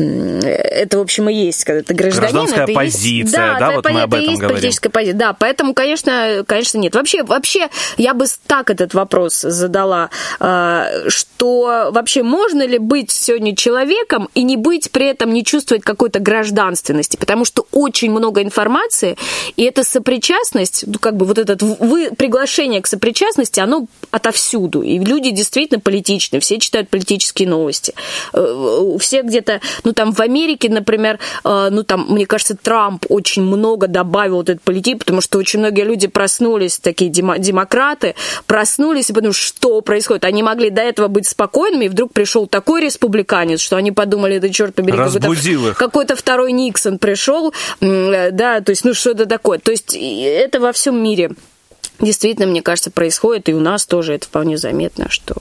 это, 0.00 0.98
в 0.98 1.00
общем, 1.02 1.28
и 1.28 1.34
есть, 1.34 1.64
когда 1.64 1.82
ты 1.82 1.94
гражданин. 1.94 2.30
Гражданская 2.30 2.64
это 2.64 2.72
позиция, 2.72 3.20
есть, 3.20 3.32
да, 3.32 3.58
да 3.58 3.70
вот 3.72 3.90
мы 3.90 4.02
об 4.02 4.14
этом 4.14 4.26
есть 4.28 4.40
говорим. 4.40 4.56
политическая 4.56 4.88
позиция. 4.90 5.18
Да, 5.18 5.32
поэтому, 5.32 5.74
конечно, 5.74 6.44
конечно, 6.46 6.78
нет. 6.78 6.94
Вообще, 6.94 7.22
вообще, 7.22 7.68
я 7.96 8.14
бы 8.14 8.26
так 8.46 8.70
этот 8.70 8.94
вопрос 8.94 9.40
задала, 9.40 10.10
а, 10.38 10.88
что 11.08 11.90
вообще 11.92 12.22
можно 12.22 12.66
ли 12.66 12.78
быть 12.78 13.10
сегодня 13.10 13.54
человеком 13.54 14.28
и 14.34 14.42
не 14.42 14.56
быть 14.56 14.90
при 14.90 15.06
этом, 15.06 15.32
не 15.32 15.44
чувствовать 15.44 15.82
какой-то 15.82 16.18
гражданственности, 16.20 17.16
потому 17.16 17.44
что 17.44 17.66
очень 17.72 18.10
много 18.10 18.42
информации, 18.42 19.16
и 19.56 19.64
эта 19.64 19.84
сопричастность, 19.84 20.84
ну, 20.86 20.98
как 20.98 21.16
бы 21.16 21.26
вот 21.26 21.38
это 21.38 21.56
вы, 21.64 22.10
приглашение 22.16 22.80
к 22.80 22.86
сопричастности, 22.86 23.60
оно 23.60 23.86
отовсюду, 24.10 24.82
и 24.82 24.98
люди 24.98 25.30
действительно 25.30 25.80
политичны, 25.80 26.40
все 26.40 26.58
читают 26.58 26.88
политические 26.88 27.48
новости, 27.48 27.94
э, 28.32 28.96
все 29.00 29.22
где-то, 29.22 29.60
ну, 29.84 29.89
там 29.92 30.12
в 30.12 30.20
Америке, 30.20 30.68
например, 30.68 31.18
э, 31.44 31.68
ну, 31.70 31.82
там, 31.82 32.06
мне 32.08 32.26
кажется, 32.26 32.56
Трамп 32.56 33.06
очень 33.08 33.42
много 33.42 33.86
добавил 33.86 34.36
вот 34.36 34.48
этот 34.48 34.62
политик, 34.62 34.98
потому 34.98 35.20
что 35.20 35.38
очень 35.38 35.60
многие 35.60 35.84
люди 35.84 36.06
проснулись, 36.06 36.78
такие 36.78 37.10
демократы, 37.10 38.14
проснулись 38.46 39.10
и 39.10 39.12
подумали, 39.12 39.34
что 39.34 39.80
происходит. 39.80 40.24
Они 40.24 40.42
могли 40.42 40.70
до 40.70 40.82
этого 40.82 41.08
быть 41.08 41.26
спокойными, 41.26 41.86
и 41.86 41.88
вдруг 41.88 42.12
пришел 42.12 42.46
такой 42.46 42.82
республиканец, 42.82 43.60
что 43.60 43.76
они 43.76 43.92
подумали, 43.92 44.38
да 44.38 44.48
черт 44.48 44.74
побери, 44.74 44.96
какой-то, 44.96 45.74
какой-то 45.74 46.16
второй 46.16 46.52
Никсон 46.52 46.98
пришел, 46.98 47.52
да, 47.80 48.60
то 48.60 48.70
есть, 48.70 48.84
ну, 48.84 48.94
что 48.94 49.10
это 49.10 49.26
такое. 49.26 49.58
То 49.58 49.70
есть, 49.70 49.96
это 49.96 50.60
во 50.60 50.72
всем 50.72 51.02
мире 51.02 51.32
действительно, 52.00 52.46
мне 52.46 52.62
кажется, 52.62 52.90
происходит, 52.90 53.48
и 53.48 53.54
у 53.54 53.60
нас 53.60 53.86
тоже 53.86 54.14
это 54.14 54.26
вполне 54.26 54.56
заметно, 54.56 55.08
что 55.08 55.34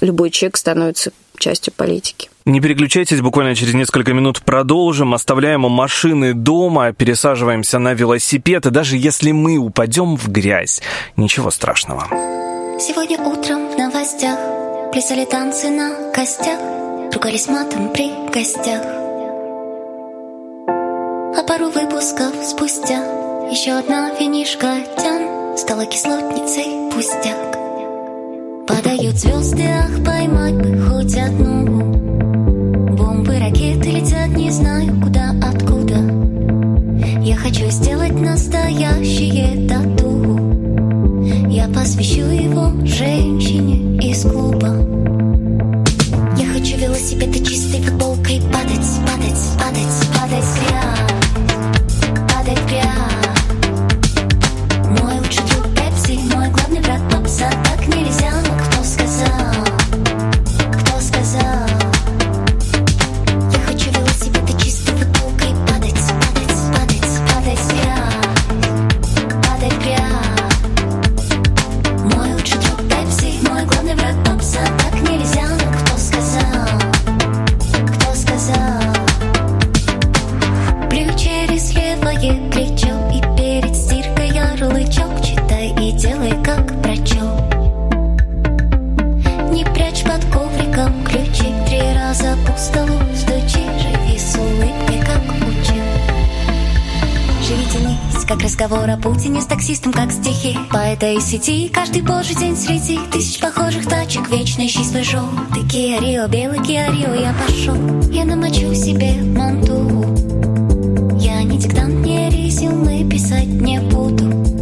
любой 0.00 0.30
человек 0.30 0.56
становится 0.56 1.12
частью 1.38 1.72
политики. 1.72 2.30
Не 2.46 2.60
переключайтесь, 2.60 3.22
буквально 3.22 3.54
через 3.54 3.72
несколько 3.72 4.12
минут 4.12 4.42
продолжим. 4.42 5.14
Оставляем 5.14 5.62
машины 5.62 6.34
дома, 6.34 6.92
пересаживаемся 6.92 7.78
на 7.78 7.94
велосипед, 7.94 8.66
и 8.66 8.70
даже 8.70 8.98
если 8.98 9.32
мы 9.32 9.56
упадем 9.56 10.16
в 10.16 10.28
грязь, 10.28 10.82
ничего 11.16 11.50
страшного. 11.50 12.06
Сегодня 12.78 13.18
утром 13.18 13.70
в 13.70 13.78
новостях 13.78 14.38
плясали 14.92 15.24
танцы 15.24 15.70
на 15.70 16.12
костях, 16.12 16.58
ругались 17.14 17.48
матом 17.48 17.88
при 17.94 18.10
гостях. 18.30 18.82
А 20.68 21.42
пару 21.48 21.70
выпусков 21.70 22.34
спустя 22.44 22.98
еще 23.50 23.72
одна 23.72 24.10
винишка 24.20 24.84
тян 24.98 25.56
стала 25.56 25.86
кислотницей 25.86 26.92
пустяк. 26.92 27.56
Падают 28.66 29.16
звезды, 29.16 29.64
ах, 29.66 30.04
поймать 30.04 30.54
бы 30.54 30.78
хоть 30.82 31.16
одну 31.16 32.03
ракеты 33.44 33.90
летят, 33.90 34.28
не 34.28 34.50
знаю 34.50 34.98
куда, 35.02 35.34
откуда. 35.42 35.96
Я 37.20 37.36
хочу 37.36 37.68
сделать 37.68 38.18
настоящее 38.18 39.68
тату. 39.68 40.38
Я 41.50 41.68
посвящу 41.68 42.22
его 42.22 42.72
женщине 42.86 43.98
из 43.98 44.22
клуба. 44.22 44.68
Я 46.38 46.46
хочу 46.52 46.76
велосипед 46.78 47.36
и 47.36 47.44
чистой 47.44 47.82
футболкой 47.82 48.40
падать, 48.50 48.88
падать, 49.06 49.42
падать, 49.58 49.94
падать 50.14 50.44
в 50.44 50.64
Падать 52.32 52.58
в 52.58 52.72
Мой 55.02 55.18
лучший 55.18 55.44
друг 55.50 55.66
Пепси, 55.74 56.18
мой 56.34 56.48
главный 56.48 56.80
враг 56.80 57.00
попса 57.10 57.50
Так 57.64 57.86
нельзя, 57.88 58.03
как 86.66 86.76
Не 89.52 89.64
прячь 89.64 90.04
под 90.04 90.24
ковриком 90.32 91.04
ключи. 91.04 91.52
Три 91.66 91.80
раза 91.94 92.36
по 92.46 92.56
столу 92.58 92.98
стучи. 93.14 93.64
Живи 93.78 94.18
с 94.18 94.36
улыбкой, 94.36 95.00
как 95.00 95.22
учил. 95.48 95.84
Живи, 97.46 97.64
Денис, 97.72 98.14
разговор 98.44 98.90
о 98.90 98.96
Путине 98.98 99.40
с 99.40 99.46
таксистом, 99.46 99.92
как 99.92 100.12
стихи. 100.12 100.56
По 100.70 100.76
этой 100.76 101.20
сети, 101.20 101.68
каждый 101.68 102.02
божий 102.02 102.34
день 102.36 102.56
среди 102.56 102.98
Тысяч 103.10 103.40
похожих 103.40 103.86
тачек, 103.86 104.28
вечный 104.30 104.68
чистый 104.68 105.02
жоу 105.02 105.28
Ты 105.54 105.66
Киа 105.66 105.98
Рио, 106.00 106.26
белый 106.28 106.62
Киа 106.62 106.88
Рио, 106.90 107.14
я 107.14 107.34
пошел. 107.46 107.74
Я 108.10 108.24
намочу 108.24 108.74
себе 108.74 109.14
манту 109.22 110.04
Я 111.18 111.42
не 111.42 111.58
диктант, 111.58 112.04
не 112.04 112.28
резюме 112.28 113.08
писать 113.08 113.46
не 113.46 113.80
буду. 113.80 114.53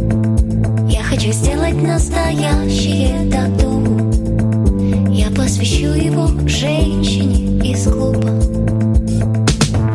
Я 1.23 1.29
хочу 1.29 1.39
сделать 1.39 1.81
настоящее 1.81 3.31
тату 3.31 3.81
Я 5.09 5.29
посвящу 5.29 5.93
его 5.93 6.27
женщине 6.49 7.71
из 7.71 7.83
клуба. 7.83 8.29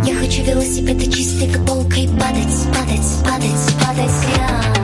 Я 0.07 0.15
хочу 0.15 0.43
велосипед 0.43 1.03
и 1.03 1.13
чистой 1.13 1.49
футболкой 1.49 2.09
падать, 2.19 2.47
падать, 2.73 3.07
падать, 3.27 3.75
падать 3.79 4.11
в 4.11 4.39
грязь 4.39 4.78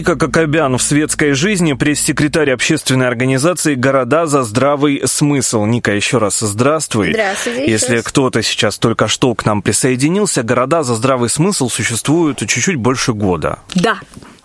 Ника 0.00 0.16
Кокобян 0.16 0.78
в 0.78 0.82
светской 0.82 1.34
жизни, 1.34 1.74
пресс-секретарь 1.74 2.52
общественной 2.52 3.06
организации 3.06 3.74
«Города 3.74 4.24
за 4.24 4.44
здравый 4.44 5.02
смысл». 5.04 5.66
Ника, 5.66 5.92
еще 5.92 6.16
раз 6.16 6.38
здравствуй. 6.38 7.10
Здравствуйте 7.10 7.64
еще 7.64 7.70
Если 7.70 8.00
кто-то 8.00 8.42
сейчас 8.42 8.78
только 8.78 9.08
что 9.08 9.34
к 9.34 9.44
нам 9.44 9.60
присоединился, 9.60 10.42
«Города 10.42 10.84
за 10.84 10.94
здравый 10.94 11.28
смысл» 11.28 11.68
существуют 11.68 12.38
чуть-чуть 12.38 12.76
больше 12.76 13.12
года. 13.12 13.58
Да. 13.74 14.00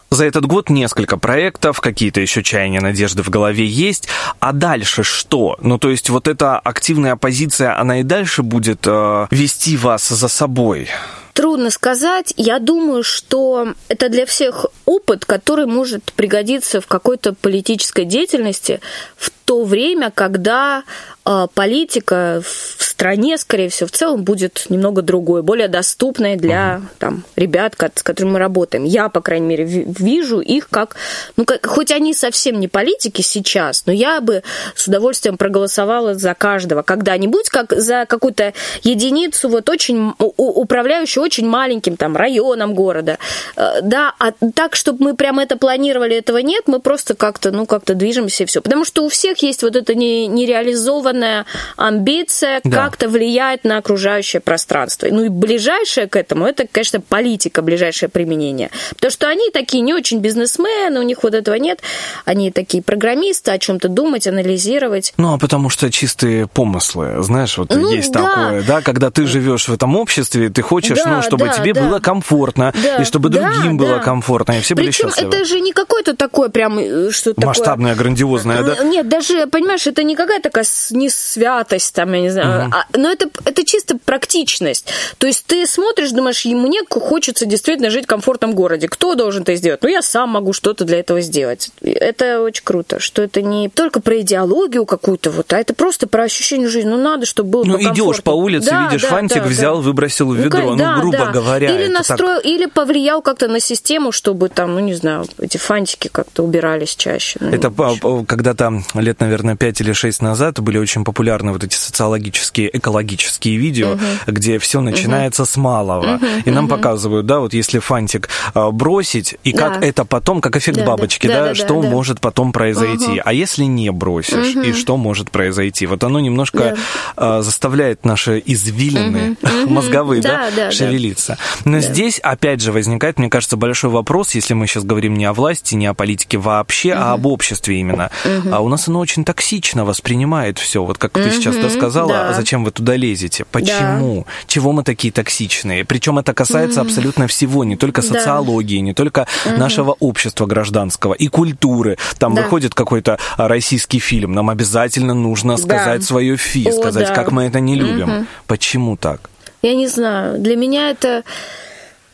За 0.09 0.25
этот 0.25 0.45
год 0.45 0.69
несколько 0.69 1.15
проектов, 1.15 1.79
какие-то 1.79 2.19
еще 2.19 2.43
чаяния, 2.43 2.81
надежды 2.81 3.23
в 3.23 3.29
голове 3.29 3.65
есть. 3.65 4.09
А 4.41 4.51
дальше 4.51 5.03
что? 5.03 5.55
Ну, 5.61 5.77
то 5.77 5.89
есть 5.89 6.09
вот 6.09 6.27
эта 6.27 6.59
активная 6.59 7.13
оппозиция, 7.13 7.79
она 7.79 8.01
и 8.01 8.03
дальше 8.03 8.43
будет 8.43 8.81
э, 8.85 9.27
вести 9.31 9.77
вас 9.77 10.09
за 10.09 10.27
собой? 10.27 10.89
Трудно 11.35 11.69
сказать. 11.69 12.33
Я 12.37 12.59
думаю, 12.59 13.03
что 13.03 13.73
это 13.89 14.07
для 14.07 14.25
всех 14.25 14.67
опыт, 14.85 15.25
который 15.25 15.65
может 15.65 16.13
пригодиться 16.13 16.79
в 16.79 16.87
какой-то 16.87 17.33
политической 17.33 18.05
деятельности 18.05 18.79
в 19.17 19.31
то 19.45 19.63
время, 19.63 20.11
когда 20.11 20.83
э, 21.25 21.47
политика 21.53 22.41
в 22.43 22.83
стране, 22.83 23.37
скорее 23.37 23.69
всего, 23.69 23.87
в 23.87 23.91
целом 23.91 24.23
будет 24.23 24.65
немного 24.69 25.01
другой, 25.01 25.43
более 25.43 25.67
доступной 25.67 26.35
для 26.35 26.81
там, 26.97 27.23
ребят, 27.35 27.75
с 27.95 28.03
которыми 28.03 28.33
мы 28.33 28.39
работаем. 28.39 28.83
Я, 28.85 29.09
по 29.09 29.21
крайней 29.21 29.47
мере, 29.47 29.63
ви- 29.65 29.85
вижу 29.87 30.39
их 30.39 30.69
как, 30.69 30.95
ну, 31.37 31.45
как, 31.45 31.65
хоть 31.65 31.91
они 31.91 32.13
совсем 32.13 32.59
не 32.59 32.67
политики 32.67 33.21
сейчас, 33.21 33.85
но 33.85 33.93
я 33.93 34.21
бы 34.21 34.43
с 34.75 34.87
удовольствием 34.87 35.37
проголосовала 35.37 36.15
за 36.15 36.33
каждого 36.33 36.81
когда-нибудь, 36.81 37.49
как 37.49 37.73
за 37.73 38.05
какую-то 38.07 38.53
единицу, 38.83 39.49
вот 39.49 39.69
очень 39.69 40.13
управляющую 40.17 41.23
очень 41.23 41.47
маленьким 41.47 41.97
там 41.97 42.15
районом 42.17 42.73
города. 42.73 43.17
Э, 43.55 43.81
Да, 43.81 44.13
а 44.19 44.31
так, 44.53 44.75
чтобы 44.75 45.03
мы 45.03 45.15
прям 45.15 45.39
это 45.39 45.57
планировали, 45.57 46.15
этого 46.15 46.37
нет, 46.39 46.63
мы 46.67 46.79
просто 46.79 47.13
как-то, 47.13 47.51
ну, 47.51 47.65
как-то 47.65 47.93
движемся 47.93 48.43
и 48.43 48.45
все. 48.45 48.61
Потому 48.61 48.85
что 48.85 49.03
у 49.03 49.09
всех 49.09 49.34
есть 49.37 49.63
вот 49.63 49.75
эта 49.75 49.95
не- 49.95 50.27
нереализованная 50.27 51.45
амбиция 51.77 52.61
Да. 52.63 52.83
как-то 52.85 53.09
влиять 53.09 53.63
на 53.63 53.77
окружающее 53.77 54.39
пространство. 54.39 55.07
Ну 55.11 55.25
и 55.25 55.29
ближайшее 55.29 56.07
к 56.07 56.15
этому, 56.15 56.45
это, 56.45 56.67
конечно, 56.71 57.01
политика, 57.01 57.61
ближайшее 57.61 58.09
применение. 58.09 58.69
Потому 58.95 59.11
что 59.11 59.27
они 59.27 59.49
такие 59.51 59.81
не 59.81 59.93
очень 59.93 60.19
бизнесмены, 60.19 60.99
у 60.99 61.03
них 61.03 61.23
вот 61.23 61.33
этого 61.33 61.55
нет. 61.55 61.79
Они 62.25 62.51
такие 62.51 62.83
программисты, 62.83 63.51
о 63.51 63.57
чем-то 63.59 63.89
думать, 63.89 64.27
анализировать. 64.27 65.13
Ну, 65.17 65.33
а 65.33 65.37
потому 65.37 65.69
что 65.69 65.91
чистые 65.91 66.47
помыслы, 66.47 67.21
знаешь, 67.23 67.57
вот 67.57 67.73
Ну, 67.75 67.91
есть 67.93 68.11
да. 68.11 68.23
такое, 68.23 68.63
да, 68.63 68.81
когда 68.81 69.11
ты 69.11 69.25
живешь 69.25 69.67
в 69.67 69.73
этом 69.73 69.95
обществе, 69.95 70.49
ты 70.49 70.61
хочешь, 70.61 70.97
Да, 71.03 71.17
ну, 71.17 71.21
чтобы 71.21 71.45
да, 71.47 71.53
тебе 71.53 71.73
да. 71.73 71.81
было 71.81 71.99
комфортно, 71.99 72.73
Да, 72.83 72.97
и 72.97 73.03
чтобы 73.05 73.29
да, 73.29 73.51
другим 73.51 73.77
было 73.77 73.95
да. 73.97 73.99
комфортно, 73.99 74.53
и 74.57 74.61
все 74.61 74.75
были 74.75 74.87
Причем 74.87 75.09
счастливы. 75.09 75.29
это 75.35 75.45
же 75.45 75.59
не 75.59 75.71
какое-то 75.73 76.15
такое 76.15 76.49
прям 76.49 76.79
э, 76.79 77.09
такое... 77.23 77.45
Масштабное, 77.45 77.95
грандиозное, 77.95 78.63
да? 78.63 78.83
Нет, 78.83 79.07
даже, 79.09 79.24
понимаешь, 79.51 79.87
это 79.87 80.03
не 80.03 80.15
какая-то 80.15 80.43
такая 80.49 80.65
не 80.91 81.09
святость, 81.09 81.93
там, 81.93 82.13
я 82.13 82.21
не 82.21 82.29
знаю, 82.29 82.71
а- 82.73 82.85
но 82.97 83.11
это, 83.11 83.29
это 83.45 83.65
чисто 83.65 83.97
практичность. 84.03 84.87
То 85.17 85.27
есть 85.27 85.45
ты 85.45 85.65
смотришь, 85.67 86.11
думаешь, 86.11 86.41
ему 86.41 86.67
мне 86.67 86.81
хочется 86.89 87.45
действительно 87.45 87.89
жить 87.89 88.05
в 88.05 88.07
комфортном 88.07 88.53
городе. 88.53 88.87
Кто 88.87 89.15
должен 89.15 89.43
это 89.43 89.55
сделать? 89.55 89.81
Ну, 89.83 89.89
я 89.89 90.01
сам 90.01 90.29
могу 90.29 90.53
что-то 90.53 90.85
для 90.85 90.99
этого 90.99 91.21
сделать. 91.21 91.69
Это 91.81 92.41
очень 92.41 92.63
круто, 92.63 92.99
что 92.99 93.21
это 93.21 93.41
не 93.41 93.69
только 93.69 93.99
про 94.01 94.19
идеологию 94.21 94.85
какую-то, 94.85 95.31
вот, 95.31 95.51
а 95.53 95.59
это 95.59 95.73
просто 95.73 96.07
про 96.07 96.23
ощущение 96.23 96.67
жизни. 96.69 96.89
Ну, 96.89 96.97
надо, 96.97 97.25
чтобы 97.25 97.49
было 97.49 97.63
Ну, 97.65 97.77
идешь 97.81 98.21
по 98.23 98.31
улице, 98.31 98.69
Да, 98.69 98.85
видишь 98.87 99.01
да, 99.03 99.07
фантик, 99.09 99.43
да, 99.43 99.49
взял, 99.49 99.75
да. 99.77 99.81
выбросил 99.81 100.27
в 100.29 100.35
Ну, 100.37 100.43
ведро, 100.43 100.61
ну, 100.71 100.75
да, 100.77 100.97
грубо 100.99 101.17
да. 101.17 101.31
говоря. 101.31 101.69
Или 101.69 101.85
это 101.85 101.93
так. 101.97 102.09
настроил, 102.09 102.39
или 102.41 102.65
повлиял 102.65 103.21
как-то 103.21 103.47
на 103.47 103.59
систему, 103.59 104.11
чтобы 104.11 104.49
там, 104.49 104.73
ну, 104.73 104.79
не 104.79 104.93
знаю, 104.93 105.25
эти 105.39 105.57
фантики 105.57 106.07
как-то 106.11 106.43
убирались 106.43 106.95
чаще. 106.95 107.37
Ну, 107.41 107.49
Это 107.51 107.69
по- 107.71 107.95
по- 107.95 108.23
когда-то 108.25 108.81
лет, 108.95 109.14
наверное, 109.19 109.55
5 109.55 109.81
или 109.81 109.93
6 109.93 110.21
назад 110.21 110.59
были 110.59 110.77
очень 110.77 111.03
популярны 111.03 111.51
вот 111.51 111.63
эти 111.63 111.75
социологические, 111.75 112.75
экологические 112.77 113.57
видео, 113.57 113.97
где 114.27 114.59
все 114.59 114.81
начинается 114.81 115.45
с 115.45 115.57
малого. 115.57 116.19
И 116.45 116.51
нам 116.51 116.67
показывают, 116.67 117.25
да, 117.25 117.39
вот 117.39 117.53
если 117.53 117.79
фантик 117.79 118.29
а, 118.53 118.71
бросить, 118.71 119.35
и 119.43 119.51
как 119.51 119.79
Да. 119.79 119.87
это 119.87 120.05
потом, 120.05 120.41
как 120.41 120.55
эффект 120.55 120.77
Да, 120.77 120.83
да. 120.85 120.91
бабочки, 120.91 121.27
Да, 121.27 121.33
да, 121.33 121.39
да, 121.41 121.47
да, 121.49 121.55
что 121.55 121.81
да. 121.81 121.89
может 121.89 122.19
потом 122.21 122.51
произойти. 122.51 123.07
Мгм. 123.11 123.21
А 123.25 123.33
если 123.33 123.63
не 123.65 123.91
бросишь, 123.91 124.55
и 124.55 124.73
что 124.73 124.97
может 124.97 125.31
произойти? 125.31 125.85
Вот 125.85 126.03
оно 126.03 126.19
немножко 126.19 126.57
Да. 126.57 126.75
а, 127.15 127.41
заставляет 127.41 128.05
наши 128.05 128.41
извилины 128.45 129.37
мозговые, 129.67 130.21
Да, 130.21 130.29
да, 130.29 130.49
да, 130.49 130.55
да. 130.65 130.71
шевелиться. 130.71 131.37
Но 131.65 131.79
здесь, 131.79 132.19
опять 132.19 132.61
же, 132.61 132.71
возникает, 132.71 133.19
мне 133.19 133.29
кажется, 133.29 133.57
большой 133.57 133.89
вопрос, 133.89 134.35
если 134.35 134.53
мы 134.53 134.67
сейчас 134.67 134.83
говорим 134.83 135.15
не 135.15 135.25
о 135.25 135.33
власти, 135.33 135.75
не 135.75 135.85
о 135.87 135.93
политике 135.93 136.37
вообще, 136.37 136.93
а 136.93 137.13
об 137.13 137.25
обществе 137.25 137.79
именно. 137.79 138.09
А 138.51 138.59
у 138.61 138.69
нас 138.69 138.87
оно 138.87 138.99
очень 139.05 139.23
токсично 139.23 139.85
воспринимает 139.85 140.57
все. 140.57 140.83
Вот 140.83 140.97
как 140.97 141.13
ты 141.13 141.29
сейчас 141.29 141.55
да, 141.55 141.69
сказала, 141.69 142.09
да. 142.09 142.29
а 142.29 142.33
зачем 142.33 142.63
вы 142.63 142.71
туда 142.71 142.95
лезете? 142.95 143.45
Почему? 143.51 144.25
Чего 144.47 144.71
мы 144.71 144.83
такие 144.83 145.13
токсичные? 145.13 145.85
Причем 145.85 146.17
это 146.17 146.33
касается 146.33 146.81
абсолютно 146.81 147.27
всего, 147.27 147.63
не 147.63 147.75
только 147.75 148.01
Да. 148.01 148.07
социологии, 148.07 148.79
не 148.79 148.95
только 148.95 149.27
нашего 149.45 149.95
общества 149.99 150.47
гражданского 150.47 151.13
и 151.13 151.27
культуры. 151.27 151.97
Там 152.17 152.33
Да. 152.33 152.41
выходит 152.41 152.73
какой-то 152.73 153.19
российский 153.37 153.99
фильм, 153.99 154.33
нам 154.33 154.49
обязательно 154.49 155.13
нужно 155.13 155.57
сказать 155.57 156.03
свое 156.03 156.35
фи, 156.35 156.67
О, 156.67 156.71
сказать, 156.71 157.09
да. 157.09 157.13
как 157.15 157.31
мы 157.31 157.43
это 157.43 157.59
не 157.59 157.75
любим. 157.75 158.27
Почему 158.47 158.97
так? 158.97 159.29
Я 159.61 159.75
не 159.75 159.87
знаю. 159.87 160.39
Для 160.39 160.55
меня 160.55 160.89
это... 160.89 161.23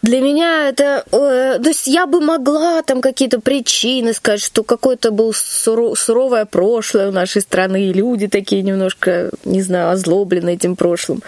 Для 0.02 0.20
меня 0.20 0.70
это... 0.70 1.06
э, 1.12 1.60
то 1.62 1.70
есть 1.70 1.86
я 1.86 2.08
бы 2.08 2.22
могла 2.22 2.82
там 2.82 3.02
какие-то 3.02 3.40
причины 3.40 4.14
сказать, 4.14 4.42
что 4.42 4.64
какое-то 4.64 5.12
было 5.12 5.32
суро- 5.32 5.96
суровое 5.96 6.46
прошлое 6.46 7.10
у 7.10 7.12
нашей 7.12 7.42
страны, 7.42 7.84
и 7.86 7.94
люди 7.94 8.28
такие 8.28 8.64
немножко, 8.64 9.30
не 9.46 9.62
знаю, 9.62 9.92
озлоблены 9.92 10.56
этим 10.56 10.76
прошлым. 10.76 11.22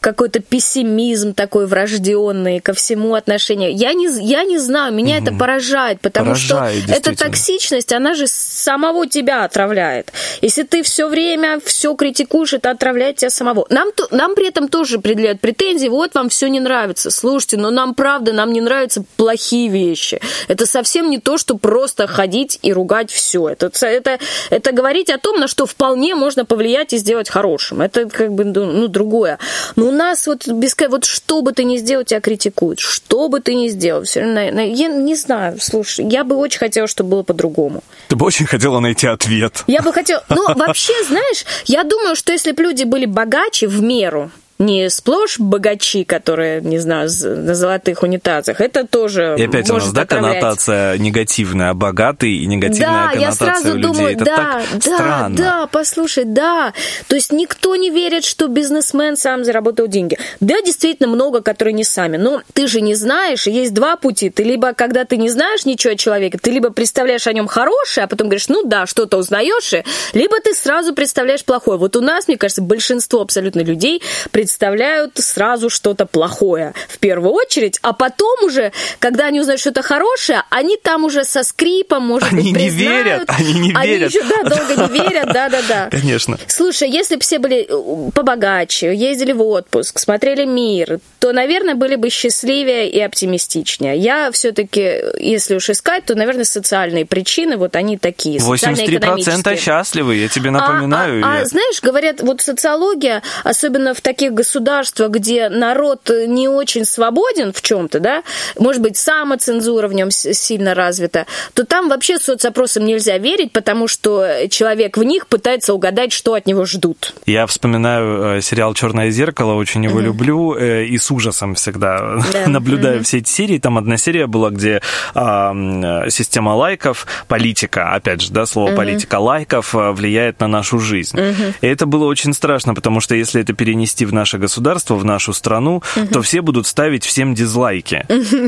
Какой-то 0.00 0.40
пессимизм 0.40 1.34
такой 1.34 1.66
врожденный 1.66 2.60
ко 2.60 2.72
всему 2.72 3.14
отношению. 3.14 3.74
Я 3.74 3.92
не, 3.92 4.08
я 4.20 4.44
не 4.44 4.58
знаю, 4.58 4.92
меня 4.92 5.18
это 5.18 5.32
поражает, 5.32 6.00
потому 6.00 6.30
Поражает, 6.30 6.84
что 6.84 6.92
эта 6.92 7.16
токсичность, 7.16 7.92
она 7.92 8.14
же 8.14 8.26
самого 8.26 9.06
тебя 9.06 9.44
отравляет. 9.44 10.12
Если 10.40 10.62
ты 10.62 10.82
все 10.82 11.08
время 11.08 11.60
все 11.64 11.94
критикуешь, 11.94 12.52
это 12.52 12.70
отравляет 12.70 13.16
тебя 13.16 13.30
самого. 13.30 13.66
Нам, 13.70 13.88
нам 14.10 14.34
при 14.34 14.48
этом 14.48 14.68
тоже 14.68 14.98
предъявляют 14.98 15.40
претензии, 15.40 15.88
вот 15.88 16.14
вам 16.14 16.28
все 16.28 16.48
не 16.48 16.60
нравится. 16.60 17.10
Слушайте, 17.10 17.56
но 17.56 17.70
нам 17.70 17.94
правда, 17.94 18.32
нам 18.32 18.52
не 18.52 18.60
нравятся 18.60 19.04
плохие 19.16 19.68
вещи. 19.68 20.20
Это 20.48 20.66
совсем 20.66 21.10
не 21.10 21.18
то, 21.18 21.38
что 21.38 21.56
просто 21.56 22.06
ходить 22.06 22.58
и 22.62 22.72
ругать 22.72 23.10
все. 23.10 23.48
Это, 23.48 23.70
это, 23.82 24.18
это 24.50 24.72
говорить 24.72 25.10
о 25.10 25.18
том, 25.18 25.40
на 25.40 25.48
что 25.48 25.66
вполне 25.66 26.14
можно 26.14 26.44
повлиять 26.44 26.92
и 26.92 26.98
сделать 26.98 27.28
хорошим. 27.28 27.80
Это 27.80 28.08
как 28.08 28.32
бы 28.32 28.44
ну, 28.44 28.66
ну, 28.66 28.88
другое. 28.88 29.38
Но 29.76 29.87
у 29.88 29.92
нас 29.92 30.26
вот 30.26 30.46
без 30.46 30.76
вот 30.88 31.04
что 31.04 31.42
бы 31.42 31.52
ты 31.52 31.64
ни 31.64 31.78
сделал, 31.78 32.04
тебя 32.04 32.20
критикуют. 32.20 32.78
Что 32.78 33.28
бы 33.28 33.40
ты 33.40 33.54
ни 33.54 33.68
сделал. 33.68 34.04
Все 34.04 34.20
равно, 34.20 34.40
я 34.60 34.88
не 34.88 35.14
знаю, 35.14 35.58
слушай, 35.60 36.06
я 36.06 36.24
бы 36.24 36.36
очень 36.36 36.58
хотела, 36.58 36.86
чтобы 36.86 37.10
было 37.10 37.22
по-другому. 37.22 37.82
Ты 38.08 38.16
бы 38.16 38.26
очень 38.26 38.46
хотела 38.46 38.80
найти 38.80 39.06
ответ. 39.06 39.64
Я 39.66 39.82
бы 39.82 39.92
хотела... 39.92 40.22
Ну, 40.28 40.54
вообще, 40.54 40.92
знаешь, 41.04 41.44
я 41.64 41.84
думаю, 41.84 42.14
что 42.16 42.32
если 42.32 42.52
бы 42.52 42.62
люди 42.62 42.84
были 42.84 43.06
богаче 43.06 43.66
в 43.66 43.82
меру, 43.82 44.30
не 44.58 44.90
сплошь 44.90 45.38
богачи, 45.38 46.04
которые, 46.04 46.60
не 46.60 46.78
знаю, 46.78 47.08
на 47.22 47.54
золотых 47.54 48.02
унитазах, 48.02 48.60
это 48.60 48.86
тоже 48.86 49.36
И 49.38 49.44
опять 49.44 49.70
у 49.70 49.74
нас, 49.74 49.82
может 49.82 49.94
да, 49.94 50.02
отравлять. 50.02 50.32
коннотация 50.40 50.98
негативная, 50.98 51.74
богатый 51.74 52.32
и 52.38 52.46
негативная 52.46 52.88
Да, 52.88 53.02
я 53.12 53.28
коннотация 53.30 53.46
сразу 53.54 53.68
у 53.70 53.74
людей. 53.74 53.82
думаю, 53.82 54.14
Это 54.14 54.24
да, 54.24 54.36
так 54.36 54.64
да, 54.74 54.80
странно. 54.80 55.36
да, 55.36 55.66
послушай, 55.70 56.24
да. 56.24 56.72
То 57.06 57.14
есть 57.14 57.32
никто 57.32 57.76
не 57.76 57.90
верит, 57.90 58.24
что 58.24 58.48
бизнесмен 58.48 59.16
сам 59.16 59.44
заработал 59.44 59.86
деньги. 59.86 60.18
Да, 60.40 60.60
действительно 60.62 61.08
много, 61.08 61.40
которые 61.40 61.74
не 61.74 61.84
сами. 61.84 62.16
Но 62.16 62.42
ты 62.52 62.66
же 62.66 62.80
не 62.80 62.94
знаешь, 62.96 63.46
есть 63.46 63.72
два 63.74 63.96
пути. 63.96 64.28
Ты 64.28 64.42
либо, 64.42 64.72
когда 64.72 65.04
ты 65.04 65.16
не 65.18 65.28
знаешь 65.28 65.64
ничего 65.66 65.92
о 65.92 65.96
человеке, 65.96 66.38
ты 66.40 66.50
либо 66.50 66.70
представляешь 66.70 67.26
о 67.28 67.32
нем 67.32 67.46
хорошее, 67.46 68.04
а 68.04 68.08
потом 68.08 68.26
говоришь, 68.28 68.48
ну 68.48 68.64
да, 68.64 68.86
что-то 68.86 69.18
узнаешь, 69.18 69.72
либо 70.14 70.40
ты 70.40 70.52
сразу 70.54 70.94
представляешь 70.94 71.44
плохое. 71.44 71.78
Вот 71.78 71.94
у 71.94 72.00
нас, 72.00 72.26
мне 72.26 72.36
кажется, 72.36 72.60
большинство 72.62 73.20
абсолютно 73.20 73.60
людей 73.60 74.02
представляют 74.32 74.47
сразу 74.48 75.70
что-то 75.70 76.06
плохое 76.06 76.74
в 76.88 76.98
первую 76.98 77.32
очередь, 77.32 77.78
а 77.82 77.92
потом 77.92 78.44
уже, 78.44 78.72
когда 78.98 79.26
они 79.26 79.40
узнают 79.40 79.60
что-то 79.60 79.82
хорошее, 79.82 80.42
они 80.50 80.76
там 80.82 81.04
уже 81.04 81.24
со 81.24 81.42
скрипом, 81.42 82.06
может 82.06 82.32
Они 82.32 82.52
быть, 82.52 82.62
не 82.62 82.70
признают. 82.70 83.06
верят, 83.06 83.24
они 83.28 83.52
не 83.54 83.72
верят. 83.72 84.10
еще, 84.10 84.22
да, 84.24 84.42
долго 84.48 84.74
не 84.88 84.98
верят, 85.00 85.32
да-да-да. 85.32 85.88
Конечно. 85.90 86.38
Слушай, 86.46 86.90
если 86.90 87.16
бы 87.16 87.20
все 87.22 87.38
были 87.38 87.66
э, 87.68 88.10
побогаче, 88.12 88.94
ездили 88.94 89.32
в 89.32 89.42
отпуск, 89.42 89.98
смотрели 89.98 90.44
мир, 90.44 91.00
то, 91.18 91.32
наверное, 91.32 91.74
были 91.74 91.96
бы 91.96 92.10
счастливее 92.10 92.90
и 92.90 93.00
оптимистичнее. 93.00 93.96
Я 93.98 94.30
все-таки, 94.32 95.02
если 95.18 95.54
уж 95.56 95.70
искать, 95.70 96.04
то, 96.04 96.14
наверное, 96.14 96.44
социальные 96.44 97.06
причины, 97.06 97.56
вот 97.56 97.76
они 97.76 97.98
такие, 97.98 98.38
83% 98.38 98.56
социально-экономические. 98.56 99.56
счастливы, 99.56 100.16
я 100.16 100.28
тебе 100.28 100.48
А- 100.50 100.52
напоминаю. 100.52 101.22
А, 101.24 101.32
а 101.32 101.38
я- 101.40 101.44
знаешь, 101.44 101.80
говорят, 101.82 102.20
вот 102.22 102.40
социология, 102.40 103.22
особенно 103.44 103.94
в 103.94 104.00
таких 104.00 104.32
государствах, 104.38 105.10
где 105.10 105.48
народ 105.48 106.10
не 106.26 106.48
очень 106.48 106.84
свободен 106.84 107.52
в 107.52 107.60
чем-то, 107.60 107.98
да, 108.00 108.22
может 108.58 108.80
быть, 108.82 108.96
самоцензура 108.96 109.88
в 109.88 109.92
нем 109.92 110.10
сильно 110.10 110.74
развита, 110.74 111.26
то 111.54 111.64
там 111.64 111.88
вообще 111.88 112.18
соцопросам 112.18 112.84
нельзя 112.84 113.18
верить, 113.18 113.52
потому 113.52 113.88
что 113.88 114.46
человек 114.48 114.96
в 114.96 115.02
них 115.02 115.26
пытается 115.26 115.74
угадать, 115.74 116.12
что 116.12 116.34
от 116.34 116.46
него 116.46 116.64
ждут. 116.64 117.14
Я 117.26 117.46
вспоминаю 117.46 118.36
э, 118.38 118.40
сериал 118.40 118.74
Черное 118.74 119.10
зеркало, 119.10 119.54
очень 119.54 119.84
его 119.84 120.00
люблю 120.00 120.54
э, 120.54 120.84
и 120.84 120.98
с 120.98 121.10
ужасом 121.10 121.54
всегда 121.54 121.98
Да. 122.32 122.46
наблюдаю 122.46 123.02
все 123.02 123.18
эти 123.18 123.28
серии. 123.28 123.58
Там 123.58 123.76
одна 123.78 123.96
серия 123.96 124.26
была, 124.26 124.50
где 124.50 124.80
э, 125.14 126.10
система 126.10 126.50
лайков, 126.54 127.06
политика, 127.26 127.92
опять 127.92 128.20
же, 128.22 128.32
да, 128.32 128.46
слово 128.46 128.74
политика 128.74 129.18
лайков 129.18 129.74
э, 129.74 129.90
влияет 129.92 130.40
на 130.40 130.46
нашу 130.48 130.78
жизнь. 130.78 131.18
И 131.60 131.66
это 131.66 131.86
было 131.86 132.04
очень 132.04 132.32
страшно, 132.32 132.74
потому 132.74 133.00
что 133.00 133.14
если 133.14 133.40
это 133.40 133.52
перенести 133.52 134.04
в 134.06 134.12
наше 134.28 134.38
государство, 134.38 134.94
в 134.94 135.04
нашу 135.04 135.32
страну, 135.32 135.82
то 136.12 136.20
все 136.20 136.42
будут 136.42 136.66
ставить 136.66 137.04
всем 137.04 137.34
дизлайки. 137.34 138.04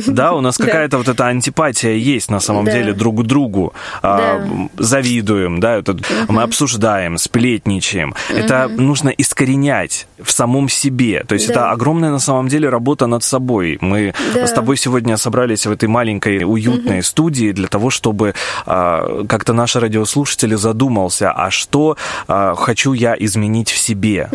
Да, 0.07 0.33
у 0.33 0.41
нас 0.41 0.59
какая-то 0.59 0.99
вот 0.99 1.09
эта 1.09 1.27
антипатия 1.27 1.95
есть 1.95 2.31
на 2.31 2.41
самом 2.41 2.67
деле 2.67 2.93
друг 2.93 3.21
к 3.21 3.23
другу. 3.23 3.73
А, 4.03 4.43
завидуем, 4.79 5.61
да, 5.61 5.83
мы 6.29 6.43
обсуждаем, 6.43 7.19
сплетничаем. 7.19 8.15
Это 8.29 8.69
нужно 8.69 9.09
искоренять 9.09 10.07
в 10.23 10.31
самом 10.31 10.69
себе. 10.69 11.25
То 11.27 11.35
есть 11.35 11.51
это 11.51 11.71
огромная 11.71 12.11
на 12.11 12.19
самом 12.19 12.49
деле 12.49 12.69
работа 12.69 13.07
над 13.07 13.25
собой. 13.25 13.79
Мы 13.81 14.13
с 14.35 14.53
тобой 14.53 14.77
сегодня 14.77 15.17
собрались 15.17 15.67
в 15.67 15.73
этой 15.73 15.89
маленькой 15.89 16.45
уютной 16.45 17.03
студии 17.03 17.53
для 17.53 17.69
того, 17.69 17.91
чтобы 17.91 18.35
а, 18.67 19.25
как-то 19.27 19.53
наш 19.55 19.77
радиослушатель 19.77 20.57
задумался, 20.57 21.31
а 21.33 21.51
что 21.51 21.97
а, 22.29 22.55
хочу 22.55 22.93
я 22.93 23.15
изменить 23.19 23.71
в 23.71 23.79
себе? 23.79 24.29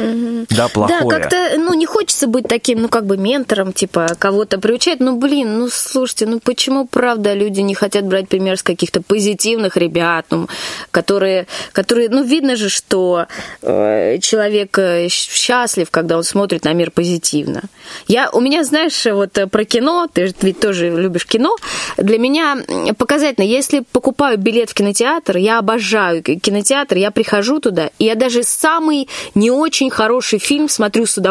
Да, 0.49 0.67
плохое. 0.69 1.29
Как-то, 1.35 1.59
ну, 1.59 1.73
не 1.73 1.85
хочется 1.85 2.27
быть 2.27 2.47
таким, 2.47 2.81
ну, 2.81 2.89
как 2.89 3.05
бы 3.05 3.17
ментором, 3.17 3.73
типа, 3.73 4.07
кого-то 4.19 4.59
приучать. 4.59 4.99
Ну, 4.99 5.17
блин, 5.17 5.59
ну, 5.59 5.69
слушайте, 5.69 6.25
ну, 6.25 6.39
почему, 6.39 6.87
правда, 6.87 7.33
люди 7.33 7.61
не 7.61 7.75
хотят 7.75 8.05
брать 8.05 8.27
пример 8.27 8.57
с 8.57 8.63
каких-то 8.63 9.01
позитивных 9.01 9.77
ребят, 9.77 10.25
ну, 10.29 10.47
которые, 10.91 11.47
которые, 11.73 12.09
ну, 12.09 12.23
видно 12.23 12.55
же, 12.55 12.69
что 12.69 13.27
э, 13.61 14.17
человек 14.19 14.77
э, 14.77 15.07
счастлив, 15.09 15.89
когда 15.91 16.17
он 16.17 16.23
смотрит 16.23 16.63
на 16.65 16.73
мир 16.73 16.91
позитивно. 16.91 17.63
Я, 18.07 18.29
у 18.31 18.39
меня, 18.39 18.63
знаешь, 18.63 19.05
вот 19.05 19.37
э, 19.37 19.47
про 19.47 19.65
кино, 19.65 20.07
ты 20.11 20.33
ведь 20.41 20.59
тоже 20.59 20.89
любишь 20.89 21.25
кино, 21.25 21.55
для 21.97 22.17
меня 22.17 22.57
показательно, 22.97 23.43
если 23.43 23.83
покупаю 23.91 24.37
билет 24.37 24.69
в 24.69 24.73
кинотеатр, 24.73 25.37
я 25.37 25.59
обожаю 25.59 26.23
кинотеатр, 26.23 26.97
я 26.97 27.11
прихожу 27.11 27.59
туда, 27.59 27.89
и 27.99 28.05
я 28.05 28.15
даже 28.15 28.43
самый 28.43 29.07
не 29.35 29.51
очень 29.51 29.89
хороший 29.89 30.39
фильм 30.39 30.69
смотрю 30.69 31.05
с 31.05 31.17
удовольствием, 31.17 31.24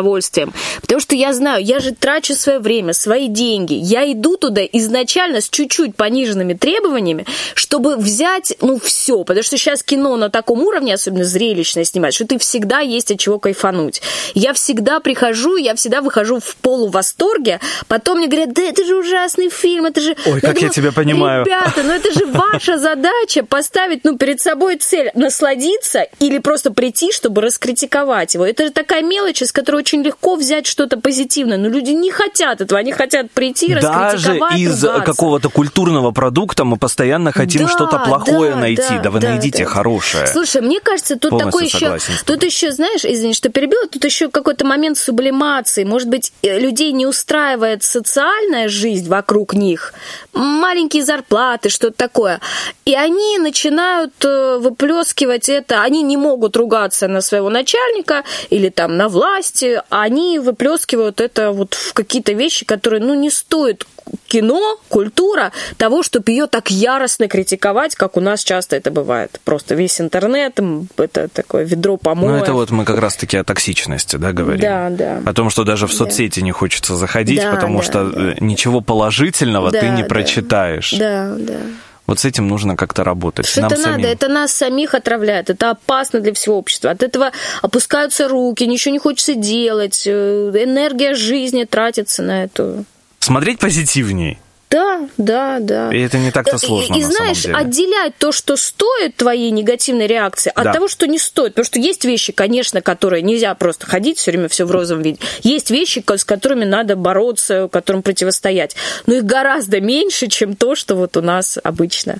потому 0.80 1.00
что 1.00 1.14
я 1.14 1.32
знаю, 1.32 1.64
я 1.64 1.80
же 1.80 1.92
трачу 1.92 2.34
свое 2.34 2.58
время, 2.58 2.92
свои 2.92 3.28
деньги, 3.28 3.74
я 3.74 4.10
иду 4.10 4.36
туда 4.36 4.62
изначально 4.64 5.40
с 5.40 5.48
чуть-чуть 5.48 5.96
пониженными 5.96 6.54
требованиями, 6.54 7.26
чтобы 7.54 7.96
взять, 7.96 8.56
ну, 8.60 8.78
все, 8.78 9.24
потому 9.24 9.42
что 9.42 9.56
сейчас 9.56 9.82
кино 9.82 10.16
на 10.16 10.30
таком 10.30 10.62
уровне, 10.62 10.94
особенно 10.94 11.24
зрелищное 11.24 11.84
снимать, 11.84 12.14
что 12.14 12.26
ты 12.26 12.38
всегда 12.38 12.80
есть 12.80 13.10
от 13.10 13.18
чего 13.18 13.38
кайфануть. 13.38 14.02
Я 14.34 14.52
всегда 14.52 15.00
прихожу, 15.00 15.56
я 15.56 15.74
всегда 15.74 16.00
выхожу 16.00 16.40
в 16.40 16.56
полувосторге, 16.56 17.60
потом 17.88 18.18
мне 18.18 18.26
говорят, 18.26 18.52
да 18.52 18.62
это 18.62 18.84
же 18.84 18.96
ужасный 18.96 19.50
фильм, 19.50 19.86
это 19.86 20.00
же... 20.00 20.16
Ой, 20.26 20.40
как 20.40 20.60
я 20.60 20.68
тебя 20.68 20.92
понимаю. 20.92 21.44
Ребята, 21.44 21.82
ну 21.82 21.92
это 21.92 22.12
же 22.12 22.26
ваша 22.26 22.78
задача 22.78 23.44
поставить, 23.44 24.04
ну, 24.04 24.16
перед 24.16 24.40
собой 24.40 24.76
цель 24.76 25.10
насладиться 25.14 26.06
или 26.18 26.38
просто 26.38 26.72
прийти, 26.72 27.12
чтобы 27.12 27.42
раскритиковать 27.42 28.34
его. 28.34 28.44
Это 28.44 28.66
же 28.66 28.70
такая 28.70 29.02
мелочь, 29.02 29.42
из 29.42 29.52
которой 29.52 29.83
очень 29.84 30.02
легко 30.02 30.34
взять 30.36 30.66
что-то 30.66 30.96
позитивное. 30.98 31.58
Но 31.58 31.68
люди 31.68 31.90
не 31.90 32.10
хотят 32.10 32.62
этого, 32.62 32.80
они 32.80 32.92
хотят 32.92 33.30
прийти, 33.30 33.74
Даже 33.74 33.88
раскритиковать, 34.16 34.58
из 34.58 34.82
ругаться. 34.82 35.04
какого-то 35.04 35.48
культурного 35.50 36.10
продукта 36.10 36.64
мы 36.64 36.78
постоянно 36.78 37.32
хотим 37.32 37.66
Да, 37.66 37.68
что-то 37.68 37.98
плохое 37.98 38.52
да, 38.52 38.60
найти. 38.60 38.82
да, 38.88 38.98
Да, 39.02 39.10
вы 39.10 39.20
да, 39.20 39.28
найдите 39.28 39.64
да. 39.64 39.70
хорошее. 39.70 40.26
Слушай, 40.26 40.62
мне 40.62 40.80
кажется, 40.80 41.16
тут 41.16 41.32
Полностью 41.32 41.80
такой 41.80 41.98
еще, 41.98 42.22
тут 42.24 42.42
еще, 42.44 42.72
знаешь, 42.72 43.04
извини, 43.04 43.34
что 43.34 43.50
перебила, 43.50 43.86
тут 43.86 44.02
еще 44.04 44.30
какой-то 44.30 44.64
момент 44.64 44.96
сублимации. 44.96 45.84
Может 45.84 46.08
быть, 46.08 46.32
э, 46.42 46.58
людей 46.58 46.92
не 46.92 47.04
устраивает 47.06 47.82
социальная 47.82 48.68
жизнь 48.68 49.08
вокруг 49.08 49.52
них, 49.52 49.92
маленькие 50.32 51.04
зарплаты, 51.04 51.68
что-то 51.68 51.96
такое, 51.96 52.40
и 52.86 52.94
они 52.94 53.38
начинают 53.38 54.12
э, 54.24 54.56
выплескивать 54.58 55.50
это. 55.50 55.82
Они 55.82 56.02
не 56.02 56.16
могут 56.16 56.56
ругаться 56.56 57.06
на 57.08 57.20
своего 57.20 57.50
начальника 57.50 58.22
или 58.48 58.70
там 58.70 58.96
на 58.96 59.08
власти, 59.08 59.63
а 59.90 60.02
они 60.02 60.38
выплескивают 60.38 61.20
это 61.20 61.52
вот 61.52 61.74
в 61.74 61.92
какие-то 61.92 62.32
вещи, 62.32 62.64
которые, 62.64 63.00
ну, 63.02 63.14
не 63.14 63.30
стоит 63.30 63.86
кино, 64.26 64.78
культура 64.88 65.52
того, 65.76 66.02
чтобы 66.02 66.30
ее 66.30 66.46
так 66.46 66.70
яростно 66.70 67.28
критиковать, 67.28 67.94
как 67.94 68.16
у 68.16 68.20
нас 68.20 68.42
часто 68.44 68.76
это 68.76 68.90
бывает. 68.90 69.40
Просто 69.44 69.74
весь 69.74 70.00
интернет, 70.00 70.58
это 70.96 71.28
такое 71.28 71.64
ведро 71.64 71.96
помоев. 71.96 72.32
Ну, 72.32 72.36
это 72.36 72.52
вот 72.52 72.70
мы 72.70 72.84
как 72.84 72.98
раз-таки 72.98 73.36
о 73.36 73.44
токсичности, 73.44 74.16
да, 74.16 74.32
говорим? 74.32 74.60
Да, 74.60 74.90
да. 74.90 75.22
О 75.24 75.32
том, 75.32 75.50
что 75.50 75.64
даже 75.64 75.86
в 75.86 75.92
соцсети 75.92 76.40
не 76.40 76.52
хочется 76.52 76.96
заходить, 76.96 77.42
Да, 77.42 77.52
потому 77.52 77.78
да, 77.78 77.84
что 77.84 78.04
да. 78.04 78.32
э, 78.32 78.34
ничего 78.40 78.80
положительного 78.80 79.70
Да, 79.70 79.80
ты 79.80 79.88
не 79.88 80.02
да. 80.02 80.08
прочитаешь. 80.08 80.92
Да, 80.92 81.34
да. 81.38 81.60
Вот 82.06 82.20
с 82.20 82.24
этим 82.24 82.48
нужно 82.48 82.76
как-то 82.76 83.02
работать. 83.02 83.46
Что 83.46 83.60
это 83.60 83.70
надо? 83.70 83.82
самим. 83.82 84.06
Это 84.06 84.28
нас 84.28 84.52
самих 84.52 84.94
отравляет. 84.94 85.48
Это 85.50 85.70
опасно 85.70 86.20
для 86.20 86.34
всего 86.34 86.58
общества. 86.58 86.90
От 86.90 87.02
этого 87.02 87.32
опускаются 87.62 88.28
руки, 88.28 88.66
ничего 88.66 88.92
не 88.92 88.98
хочется 88.98 89.34
делать. 89.34 90.02
э, 90.06 90.10
Энергия 90.54 91.14
жизни 91.14 91.64
тратится 91.64 92.22
на 92.22 92.44
эту. 92.44 92.84
Смотреть 93.20 93.58
позитивней. 93.58 94.38
Да, 94.74 95.08
да, 95.18 95.58
да. 95.60 95.90
И 95.94 96.00
это 96.00 96.18
не 96.18 96.32
так-то 96.32 96.58
сложно 96.58 96.94
И, 96.94 96.98
и 96.98 97.02
на 97.04 97.10
знаешь, 97.12 97.42
самом 97.42 97.58
деле. 97.58 97.68
отделять 97.68 98.16
то, 98.18 98.32
что 98.32 98.56
стоит 98.56 99.14
твоей 99.14 99.52
негативной 99.52 100.08
реакции, 100.08 100.50
от 100.52 100.64
Да. 100.64 100.72
того, 100.72 100.88
что 100.88 101.06
не 101.06 101.18
стоит. 101.20 101.52
Потому 101.54 101.64
что 101.64 101.78
есть 101.78 102.04
вещи, 102.04 102.32
конечно, 102.32 102.80
которые 102.82 103.22
нельзя 103.22 103.54
просто 103.54 103.86
ходить 103.86 104.18
все 104.18 104.32
время 104.32 104.48
все 104.48 104.64
в 104.64 104.72
розовом 104.72 105.02
виде. 105.02 105.20
Есть 105.44 105.70
вещи, 105.70 106.02
с 106.04 106.24
которыми 106.24 106.64
надо 106.64 106.96
бороться, 106.96 107.68
которым 107.70 108.02
противостоять. 108.02 108.74
Но 109.06 109.14
их 109.14 109.24
гораздо 109.24 109.80
меньше, 109.80 110.26
чем 110.26 110.56
то, 110.56 110.74
что 110.74 110.96
вот 110.96 111.16
у 111.16 111.22
нас 111.22 111.56
обычно. 111.62 112.16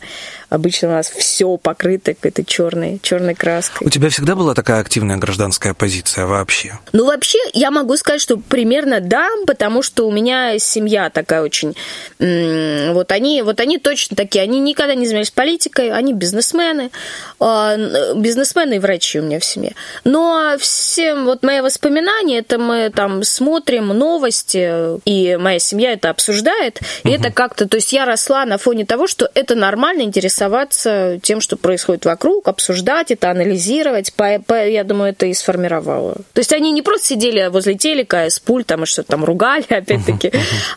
Обычно 0.55 0.87
у 0.87 0.90
нас 0.93 1.11
все 1.11 1.57
покрыто 1.57 2.14
какой-то 2.14 2.45
черной, 2.45 3.01
черной 3.03 3.35
краской. 3.35 3.85
У 3.85 3.90
тебя 3.90 4.09
всегда 4.09 4.37
была 4.37 4.55
такая 4.55 4.81
активная 4.81 5.17
гражданская 5.17 5.75
позиция 5.75 6.27
вообще? 6.27 6.79
Ну, 6.93 7.07
вообще, 7.07 7.38
я 7.55 7.73
могу 7.73 7.97
сказать, 7.97 8.21
что 8.21 8.37
примерно 8.37 9.01
да, 9.01 9.29
потому 9.49 9.83
что 9.83 10.07
у 10.07 10.12
меня 10.12 10.61
семья 10.61 11.11
такая 11.11 11.43
очень... 11.43 11.75
Вот 12.21 13.11
они, 13.11 13.43
вот 13.43 13.59
они 13.59 13.79
точно 13.79 14.17
такие, 14.17 14.45
они 14.45 14.61
никогда 14.61 14.95
не 14.95 15.07
занимались 15.07 15.33
политикой, 15.33 15.90
они 15.90 16.12
бизнесмены, 16.12 16.93
а, 17.40 17.77
бизнесмены 18.14 18.75
и 18.75 18.79
врачи 18.79 19.19
у 19.19 19.25
меня 19.25 19.40
в 19.40 19.45
семье. 19.45 19.75
Но 20.05 20.55
всем 20.61 21.25
вот 21.25 21.43
мои 21.43 21.62
воспоминания, 21.62 22.38
это 22.38 22.59
мы 22.59 22.93
там 22.95 23.25
смотрим 23.25 23.88
новости, 23.88 25.01
и 25.05 25.37
моя 25.37 25.59
семья 25.59 25.95
это 25.95 26.11
обсуждает, 26.11 26.79
и 27.03 27.11
это 27.11 27.33
как-то, 27.33 27.69
то 27.69 27.77
есть 27.77 27.93
я 27.93 28.05
росла 28.05 28.45
на 28.45 28.57
фоне 28.57 28.87
того, 28.87 29.09
что 29.09 29.29
это 29.35 29.57
нормально 29.57 30.03
интересоваться 30.48 31.18
тем, 31.22 31.40
что 31.40 31.57
происходит 31.57 32.04
вокруг, 32.04 32.48
обсуждать 32.48 33.11
это, 33.11 33.30
анализировать, 33.30 34.12
По- 34.14 34.38
по- 34.46 34.66
я 34.66 34.85
думаю, 34.85 35.11
это 35.12 35.26
и 35.26 35.35
сформировало. 35.35 36.14
То 36.33 36.40
есть 36.40 36.52
они 36.52 36.70
не 36.72 36.83
просто 36.83 37.09
сидели 37.09 37.48
возле 37.50 37.74
телека 37.74 38.28
с 38.28 38.38
пультом 38.38 38.83
и 38.83 38.87
что-то 38.87 39.09
там 39.12 39.24
ругали, 39.24 39.64
опять-таки, 39.68 40.33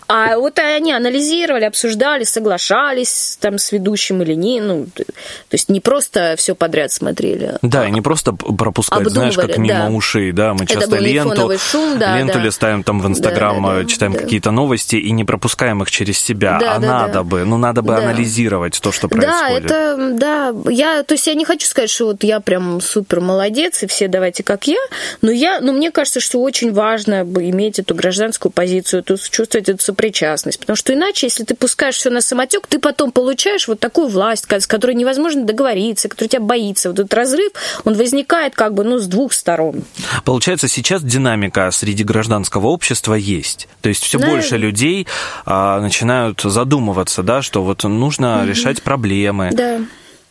а 0.08 0.38
вот 0.38 0.58
они 0.60 0.94
анализировали, 0.94 1.66
обсуждали, 1.66 2.24
соглашались 2.24 3.38
там 3.42 3.58
с 3.58 3.72
ведущим 3.72 4.22
или 4.22 4.34
не, 4.34 4.62
ну, 4.62 4.86
то 4.96 5.04
есть 5.52 5.70
не 5.70 5.80
просто 5.80 6.36
все 6.38 6.56
подряд 6.56 6.92
смотрели. 6.92 7.58
Да, 7.62 7.88
и 7.88 7.92
не 7.92 8.02
просто 8.02 8.34
пропускать, 8.34 9.08
знаешь, 9.10 9.36
как 9.36 9.58
мимо 9.58 9.88
да. 9.88 9.90
ушей, 9.90 10.32
да, 10.32 10.54
мы 10.54 10.66
часто 10.66 10.98
ленту, 10.98 11.52
шум, 11.60 11.98
да, 12.00 12.18
ленту 12.18 12.36
да. 12.40 12.46
листаем 12.46 12.84
там 12.84 13.02
в 13.02 13.08
Инстаграм, 13.08 13.62
Да, 13.62 13.70
да, 13.76 13.82
да, 13.84 13.86
читаем 13.86 14.14
да. 14.14 14.20
какие-то 14.20 14.52
новости 14.52 14.96
и 14.96 15.12
не 15.12 15.24
пропускаем 15.24 15.82
их 15.84 15.92
через 15.92 16.20
себя, 16.20 16.58
Да, 16.60 16.76
а 16.76 16.80
да, 16.80 16.88
надо 16.88 17.14
да. 17.14 17.24
бы, 17.24 17.44
ну 17.46 17.58
надо 17.58 17.82
бы 17.82 17.94
Да. 17.94 17.98
анализировать 18.00 18.80
то, 18.82 18.92
что 18.92 19.08
Да, 19.08 19.47
происходит. 19.48 19.72
это, 19.72 20.10
да, 20.14 20.54
я, 20.70 21.04
то 21.04 21.14
есть 21.14 21.28
я 21.28 21.34
не 21.34 21.46
хочу 21.46 21.68
сказать, 21.68 21.90
что 21.90 22.08
вот 22.08 22.24
я 22.24 22.40
прям 22.40 22.82
супер 22.82 23.22
молодец, 23.22 23.84
и 23.84 23.88
все 23.88 24.08
давайте 24.08 24.44
как 24.44 24.68
я, 24.68 24.80
но 25.22 25.32
я, 25.32 25.60
но 25.62 25.74
мне 25.74 25.92
кажется, 25.92 26.20
что 26.20 26.42
очень 26.42 26.74
важно 26.74 27.22
иметь 27.22 27.80
эту 27.80 27.96
гражданскую 27.96 28.52
позицию, 28.52 29.02
эту, 29.02 29.18
чувствовать 29.18 29.70
эту 29.70 29.84
сопричастность, 29.84 30.60
потому 30.60 30.76
что 30.76 30.94
иначе, 30.94 31.28
если 31.28 31.44
ты 31.44 31.56
пускаешь 31.56 31.96
все 31.96 32.10
на 32.10 32.22
самотек, 32.22 32.68
ты 32.68 32.80
потом 32.80 33.12
получаешь 33.12 33.68
вот 33.68 33.80
такую 33.80 34.08
власть, 34.08 34.46
с 34.50 34.68
которой 34.68 34.96
невозможно 34.96 35.44
договориться, 35.44 36.10
которая 36.10 36.30
тебя 36.30 36.42
боится. 36.42 36.90
Вот 36.90 37.00
этот 37.00 37.14
разрыв, 37.14 37.52
он 37.86 37.94
возникает 37.96 38.56
как 38.56 38.74
бы, 38.74 38.84
ну, 38.84 38.98
с 38.98 39.08
двух 39.08 39.34
сторон. 39.34 39.84
Получается, 40.26 40.68
сейчас 40.68 41.04
динамика 41.04 41.70
среди 41.72 42.04
гражданского 42.04 42.68
общества 42.68 43.14
есть. 43.14 43.68
То 43.82 43.90
есть 43.90 44.04
все 44.04 44.20
Да. 44.20 44.28
больше 44.28 44.58
людей 44.58 45.08
а, 45.46 45.80
начинают 45.80 46.42
задумываться, 46.42 47.24
да, 47.24 47.42
что 47.42 47.64
вот 47.64 47.84
нужно 47.84 48.46
решать 48.46 48.82
проблемы. 48.84 49.37
Да. 49.52 49.82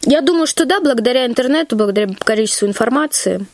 Я 0.03 0.21
думаю, 0.21 0.47
что 0.47 0.65
да, 0.65 0.81
благодаря 0.81 1.27
интернету, 1.27 1.77
благодаря 1.77 2.15
количеству 2.15 2.67
информации. 2.67 3.47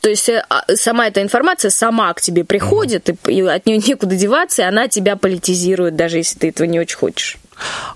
То 0.00 0.10
есть 0.10 0.28
э, 0.28 0.44
а, 0.48 0.62
сама 0.74 1.08
эта 1.08 1.22
информация 1.22 1.70
сама 1.70 2.12
к 2.12 2.20
тебе 2.20 2.44
приходит, 2.44 3.08
и, 3.08 3.32
и 3.32 3.40
от 3.40 3.66
нее 3.66 3.78
некуда 3.78 4.14
деваться, 4.14 4.62
и 4.62 4.64
она 4.64 4.88
тебя 4.88 5.16
политизирует, 5.16 5.96
даже 5.96 6.18
если 6.18 6.38
ты 6.38 6.48
этого 6.50 6.66
не 6.66 6.78
очень 6.78 6.96
хочешь. 6.96 7.38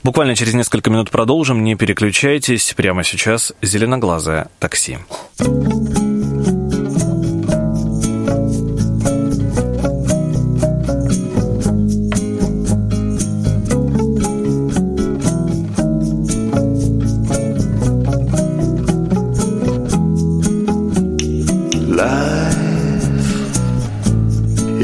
Буквально 0.02 0.34
через 0.34 0.54
несколько 0.54 0.90
минут 0.90 1.10
продолжим, 1.10 1.62
не 1.62 1.76
переключайтесь. 1.76 2.72
Прямо 2.74 3.04
сейчас 3.04 3.52
зеленоглазое 3.62 4.48
такси. 4.58 4.98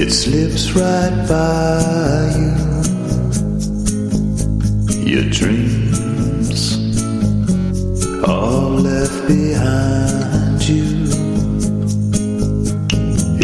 It 0.06 0.12
slips 0.12 0.70
right 0.70 1.26
by 1.26 2.30
you. 2.38 2.54
Your 5.12 5.26
dreams 5.30 6.60
all 8.24 8.70
left 8.88 9.26
behind 9.26 10.62
you. 10.68 10.84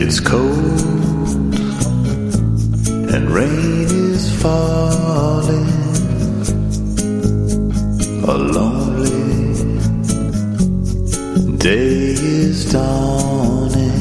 It's 0.02 0.20
cold 0.20 1.54
and 3.14 3.24
rain 3.30 3.88
is 4.10 4.30
falling. 4.40 5.70
A 8.34 8.36
lonely 8.56 9.18
day 11.58 12.14
is 12.46 12.70
dawning. 12.70 13.91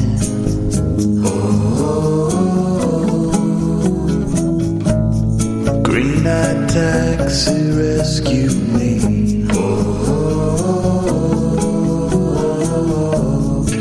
Taxi 6.72 7.70
rescue 7.72 8.48
me. 8.48 9.44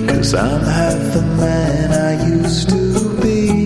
Cause 0.08 0.34
I'm 0.34 0.62
half 0.62 1.14
the 1.14 1.22
man 1.40 1.92
I 1.94 2.28
used 2.28 2.70
to 2.70 3.22
be. 3.22 3.62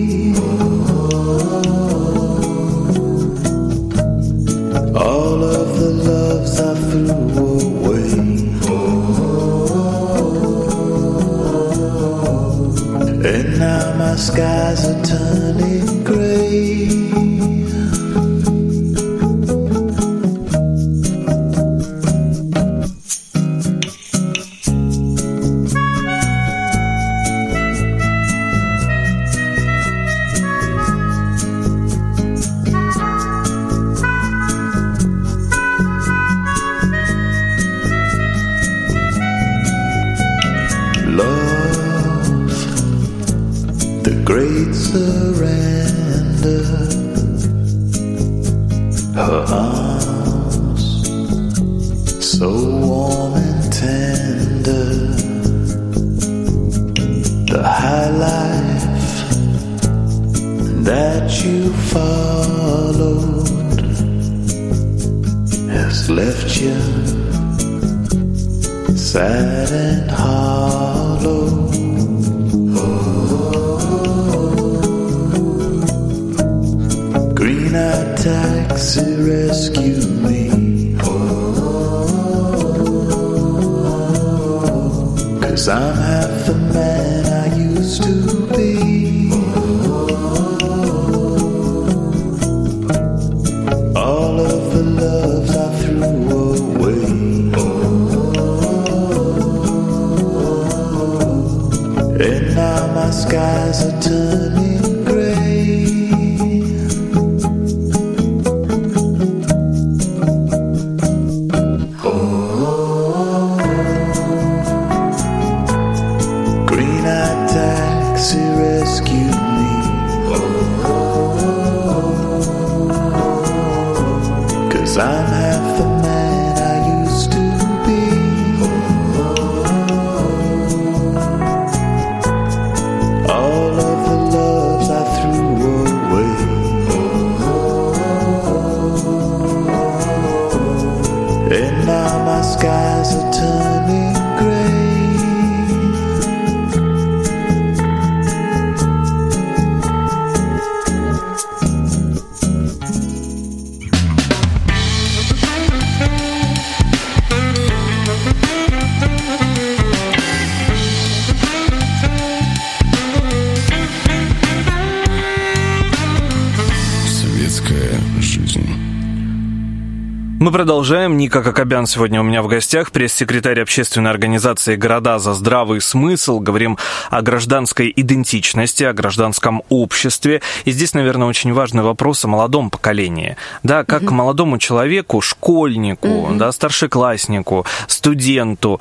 Продолжаем. 170.66 171.16
Ника 171.16 171.44
Кокобян 171.44 171.86
сегодня 171.86 172.20
у 172.20 172.24
меня 172.24 172.42
в 172.42 172.48
гостях, 172.48 172.90
пресс-секретарь 172.90 173.60
общественной 173.60 174.10
организации 174.10 174.74
«Города 174.74 175.20
за 175.20 175.32
здравый 175.32 175.80
смысл». 175.80 176.40
Говорим 176.40 176.76
о 177.08 177.22
гражданской 177.22 177.92
идентичности, 177.94 178.82
о 178.82 178.92
гражданском 178.92 179.62
обществе. 179.68 180.42
И 180.64 180.72
здесь, 180.72 180.92
наверное, 180.92 181.28
очень 181.28 181.52
важный 181.52 181.84
вопрос 181.84 182.24
о 182.24 182.28
молодом 182.28 182.70
поколении. 182.70 183.36
Да, 183.62 183.84
как 183.84 184.02
угу. 184.02 184.14
молодому 184.14 184.58
человеку, 184.58 185.20
школьнику, 185.20 186.08
угу. 186.08 186.34
да, 186.34 186.50
старшекласснику, 186.50 187.64
студенту 187.86 188.80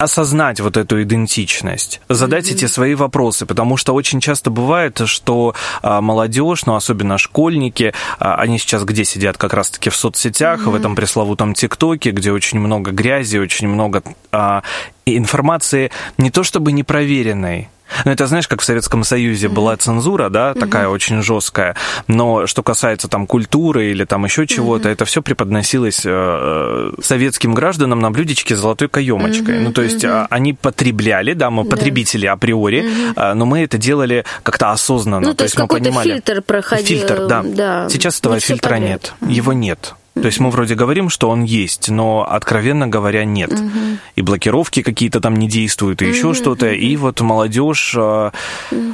осознать 0.00 0.60
вот 0.60 0.78
эту 0.78 1.02
идентичность, 1.02 2.00
задать 2.08 2.46
mm-hmm. 2.48 2.54
эти 2.54 2.64
свои 2.66 2.94
вопросы, 2.94 3.44
потому 3.44 3.76
что 3.76 3.92
очень 3.92 4.20
часто 4.20 4.50
бывает, 4.50 5.02
что 5.04 5.54
а, 5.82 6.00
молодежь, 6.00 6.64
ну 6.64 6.74
особенно 6.74 7.18
школьники, 7.18 7.92
а, 8.18 8.36
они 8.36 8.58
сейчас 8.58 8.84
где 8.84 9.04
сидят 9.04 9.36
как 9.36 9.52
раз-таки 9.52 9.90
в 9.90 9.96
соцсетях, 9.96 10.60
mm-hmm. 10.60 10.70
в 10.70 10.74
этом 10.74 10.96
пресловутом 10.96 11.52
ТикТоке, 11.52 12.12
где 12.12 12.32
очень 12.32 12.58
много 12.58 12.92
грязи, 12.92 13.36
очень 13.36 13.68
много 13.68 14.02
а, 14.32 14.62
информации 15.04 15.90
не 16.16 16.30
то 16.30 16.44
чтобы 16.44 16.72
непроверенной, 16.72 17.68
ну, 18.04 18.12
это, 18.12 18.26
знаешь, 18.26 18.48
как 18.48 18.60
в 18.60 18.64
Советском 18.64 19.04
Союзе 19.04 19.46
mm-hmm. 19.46 19.52
была 19.52 19.76
цензура, 19.76 20.28
да, 20.28 20.54
такая 20.54 20.86
mm-hmm. 20.86 20.92
очень 20.92 21.22
жесткая, 21.22 21.76
но 22.06 22.46
что 22.46 22.62
касается 22.62 23.08
там 23.08 23.26
культуры 23.26 23.90
или 23.90 24.04
там 24.04 24.24
еще 24.24 24.46
чего-то, 24.46 24.88
mm-hmm. 24.88 24.92
это 24.92 25.04
все 25.04 25.22
преподносилось 25.22 26.02
э, 26.04 26.92
советским 27.02 27.54
гражданам 27.54 28.00
на 28.00 28.10
блюдечке 28.10 28.56
с 28.56 28.58
золотой 28.58 28.88
каемочкой. 28.88 29.56
Mm-hmm. 29.56 29.62
Ну, 29.62 29.72
то 29.72 29.82
есть 29.82 30.04
mm-hmm. 30.04 30.26
они 30.30 30.54
потребляли, 30.54 31.34
да, 31.34 31.50
мы 31.50 31.64
потребители 31.64 32.28
yeah. 32.28 32.32
априори, 32.32 32.84
mm-hmm. 32.84 33.34
но 33.34 33.46
мы 33.46 33.62
это 33.64 33.78
делали 33.78 34.24
как-то 34.42 34.70
осознанно. 34.70 35.20
Ну, 35.20 35.32
то, 35.32 35.38
то 35.38 35.44
есть, 35.44 35.54
есть 35.54 35.62
мы 35.62 35.68
понимали... 35.68 36.12
фильтр 36.12 36.42
проходил. 36.42 36.98
Фильтр, 36.98 37.26
да. 37.26 37.42
да. 37.42 37.88
Сейчас 37.88 38.18
этого 38.18 38.34
не 38.34 38.40
фильтра 38.40 38.76
нет, 38.76 39.14
mm-hmm. 39.20 39.32
его 39.32 39.52
нет. 39.52 39.94
То 40.14 40.26
есть 40.26 40.40
мы 40.40 40.50
вроде 40.50 40.74
говорим, 40.74 41.08
что 41.08 41.30
он 41.30 41.44
есть, 41.44 41.88
но 41.88 42.26
откровенно 42.28 42.88
говоря 42.88 43.24
нет. 43.24 43.52
Угу. 43.52 43.98
И 44.16 44.22
блокировки 44.22 44.82
какие-то 44.82 45.20
там 45.20 45.36
не 45.36 45.48
действуют, 45.48 46.02
и 46.02 46.06
угу, 46.06 46.14
еще 46.14 46.34
что-то. 46.34 46.66
Угу. 46.66 46.74
И 46.74 46.96
вот 46.96 47.20
молодежь 47.20 47.94
угу. 47.94 48.32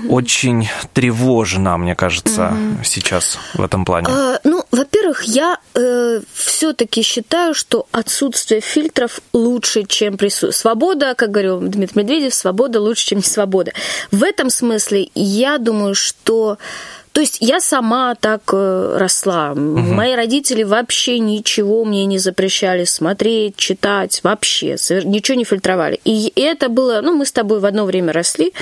очень 0.09 0.68
тревожна, 0.92 1.79
мне 1.79 1.94
кажется, 1.94 2.48
угу. 2.48 2.85
сейчас 2.85 3.38
в 3.55 3.62
этом 3.62 3.85
плане. 3.85 4.09
А, 4.11 4.40
ну, 4.44 4.62
во-первых, 4.70 5.22
я 5.24 5.59
э, 5.74 6.20
все-таки 6.35 7.02
считаю, 7.02 7.55
что 7.55 7.87
отсутствие 7.92 8.61
фильтров 8.61 9.20
лучше, 9.33 9.85
чем 9.85 10.18
присутствие. 10.18 10.52
Свобода, 10.52 11.14
как 11.14 11.31
говорил 11.31 11.61
Дмитрий 11.61 12.02
Медведев, 12.02 12.35
свобода 12.35 12.81
лучше, 12.81 13.07
чем 13.07 13.18
не 13.18 13.24
свобода. 13.24 13.72
В 14.11 14.22
этом 14.22 14.50
смысле 14.50 15.09
я 15.14 15.59
думаю, 15.59 15.94
что 15.94 16.59
то 17.16 17.20
есть 17.22 17.38
я 17.40 17.61
сама 17.61 18.14
так 18.14 18.42
э, 18.52 18.98
росла. 18.98 19.52
Угу. 19.52 19.59
Мои 19.59 20.14
родители 20.14 20.64
вообще 20.64 21.18
ничего 21.18 21.83
мне 21.87 22.05
не 22.05 22.18
запрещали 22.18 22.85
смотреть, 22.85 23.57
читать, 23.57 24.20
вообще. 24.22 24.76
Ничего 25.02 25.38
не 25.38 25.44
фильтровали. 25.44 25.98
И 26.05 26.31
это 26.37 26.68
было... 26.68 27.00
Ну, 27.00 27.16
мы 27.16 27.24
с 27.24 27.33
тобой 27.33 27.61
в 27.61 27.64
одно 27.64 27.87
время 27.87 28.12
росли 28.12 28.52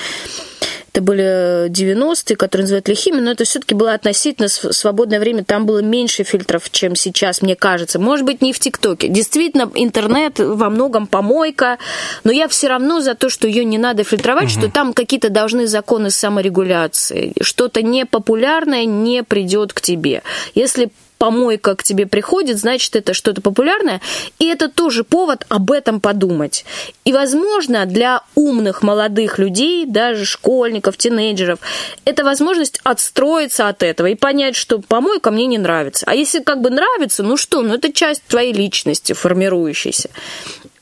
это 0.95 1.03
были 1.03 1.69
90-е, 1.71 2.37
которые 2.37 2.65
называют 2.65 2.87
лихими, 2.87 3.17
но 3.17 3.33
это 3.33 3.43
все-таки 3.43 3.75
было 3.75 3.95
относительно 3.95 4.47
свободное 4.47 5.19
время, 5.19 5.43
там 5.43 5.67
было 5.67 5.81
меньше 5.81 6.23
фильтров, 6.23 6.71
чем 6.71 6.95
сейчас, 6.95 7.43
мне 7.43 7.57
кажется. 7.57 7.99
Может 7.99 8.25
быть, 8.25 8.41
не 8.41 8.53
в 8.53 8.61
ТикТоке. 8.61 9.09
Действительно, 9.09 9.69
интернет 9.75 10.39
во 10.39 10.71
многом 10.71 11.09
помойка, 11.09 11.79
но 12.23 12.31
я 12.31 12.47
все 12.47 12.69
равно 12.69 13.01
за 13.01 13.17
то, 13.17 13.29
что 13.29 13.49
ее 13.49 13.65
не 13.65 13.77
надо 13.77 14.05
фильтровать, 14.05 14.45
угу. 14.45 14.61
что 14.61 14.71
там 14.71 14.93
какие-то 14.93 15.31
должны 15.31 15.67
законы 15.67 16.11
саморегуляции. 16.11 17.33
Что-то 17.41 17.83
непопулярное 17.83 18.85
не 18.85 19.25
придет 19.25 19.73
к 19.73 19.81
тебе. 19.81 20.23
Если 20.55 20.91
помойка 21.25 21.75
к 21.75 21.83
тебе 21.83 22.07
приходит, 22.07 22.59
значит, 22.59 22.97
это 22.97 23.15
что-то 23.15 23.41
популярное, 23.41 24.03
и 24.39 24.47
это 24.47 24.69
тоже 24.69 25.05
повод 25.05 25.47
об 25.49 25.71
этом 25.71 25.99
подумать. 25.99 26.67
И, 27.07 27.15
возможно, 27.15 27.87
для 27.87 28.21
умных 28.35 28.83
молодых 28.83 29.39
людей, 29.39 29.87
даже 29.87 30.27
школьников, 30.27 30.99
тинейджеров, 30.99 31.61
это 32.05 32.25
возможность 32.25 32.79
отстроиться 32.85 33.69
от 33.69 33.83
этого 33.83 34.09
и 34.09 34.15
понять, 34.15 34.55
что 34.55 34.81
помойка 34.81 35.31
мне 35.31 35.47
не 35.47 35.57
нравится. 35.57 36.05
А 36.07 36.15
если 36.15 36.41
как 36.41 36.61
бы 36.61 36.69
нравится, 36.69 37.23
ну 37.23 37.39
что, 37.39 37.63
ну 37.63 37.73
это 37.73 37.91
часть 37.91 38.23
твоей 38.25 38.53
личности 38.53 39.15
формирующейся. 39.15 40.11